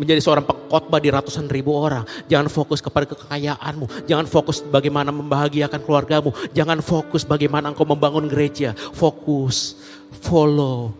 menjadi 0.00 0.24
seorang 0.24 0.48
pengkhotbah 0.48 0.96
di 1.04 1.12
ratusan 1.12 1.52
ribu 1.52 1.76
orang. 1.76 2.08
Jangan 2.32 2.48
fokus 2.48 2.80
kepada 2.80 3.04
kekayaanmu. 3.04 4.08
Jangan 4.08 4.24
fokus 4.24 4.64
bagaimana 4.64 5.12
membahagiakan 5.12 5.84
keluargamu. 5.84 6.32
Jangan 6.56 6.80
fokus 6.80 7.28
bagaimana 7.28 7.68
engkau 7.68 7.84
membangun 7.84 8.24
gereja. 8.32 8.72
Fokus 8.96 9.76
Follow 10.20 10.94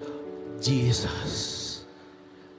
Jesus. 0.60 1.84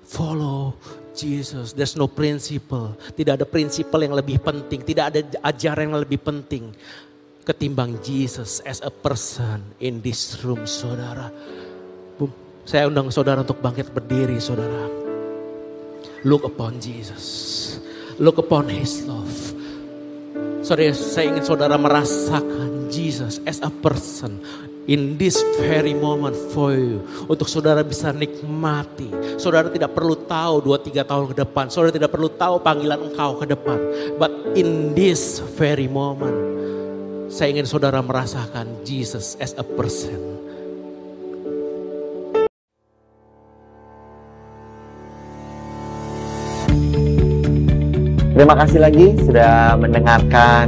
Follow 0.06 0.78
Jesus. 1.14 1.78
There's 1.78 1.96
no 1.96 2.10
principle. 2.10 2.98
Tidak 3.14 3.40
ada 3.40 3.46
prinsipal 3.46 4.02
yang 4.02 4.18
lebih 4.18 4.42
penting. 4.42 4.82
Tidak 4.82 5.06
ada 5.10 5.20
ajaran 5.46 5.94
yang 5.94 6.02
lebih 6.02 6.20
penting. 6.20 6.74
Ketimbang 7.44 8.02
Jesus 8.02 8.60
as 8.64 8.80
a 8.82 8.92
person 8.92 9.62
in 9.80 10.02
this 10.02 10.42
room 10.42 10.66
saudara. 10.66 11.30
Saya 12.64 12.88
undang 12.88 13.12
saudara 13.12 13.44
untuk 13.44 13.60
bangkit 13.60 13.92
berdiri 13.92 14.40
saudara. 14.40 14.88
Look 16.24 16.48
upon 16.48 16.80
Jesus. 16.80 17.24
Look 18.16 18.40
upon 18.40 18.72
his 18.72 19.04
love. 19.04 19.54
Saudara, 20.64 20.96
saya 20.96 21.28
ingin 21.36 21.44
saudara 21.44 21.76
merasakan 21.76 22.88
Jesus 22.88 23.44
as 23.44 23.60
a 23.60 23.68
person 23.68 24.40
in 24.88 25.16
this 25.16 25.40
very 25.64 25.96
moment 25.96 26.36
for 26.52 26.76
you. 26.76 27.04
Untuk 27.28 27.48
saudara 27.48 27.82
bisa 27.86 28.12
nikmati. 28.12 29.10
Saudara 29.40 29.72
tidak 29.72 29.96
perlu 29.96 30.18
tahu 30.28 30.64
2-3 30.68 31.08
tahun 31.08 31.26
ke 31.32 31.36
depan. 31.46 31.66
Saudara 31.72 31.92
tidak 31.96 32.12
perlu 32.12 32.30
tahu 32.34 32.60
panggilan 32.60 33.12
engkau 33.12 33.40
ke 33.40 33.46
depan. 33.48 33.78
But 34.20 34.32
in 34.58 34.92
this 34.98 35.40
very 35.56 35.88
moment. 35.88 36.36
Saya 37.34 37.50
ingin 37.50 37.66
saudara 37.66 37.98
merasakan 38.04 38.86
Jesus 38.86 39.34
as 39.42 39.58
a 39.58 39.66
person. 39.66 40.34
Terima 48.34 48.58
kasih 48.60 48.82
lagi 48.82 49.14
sudah 49.24 49.78
mendengarkan 49.78 50.68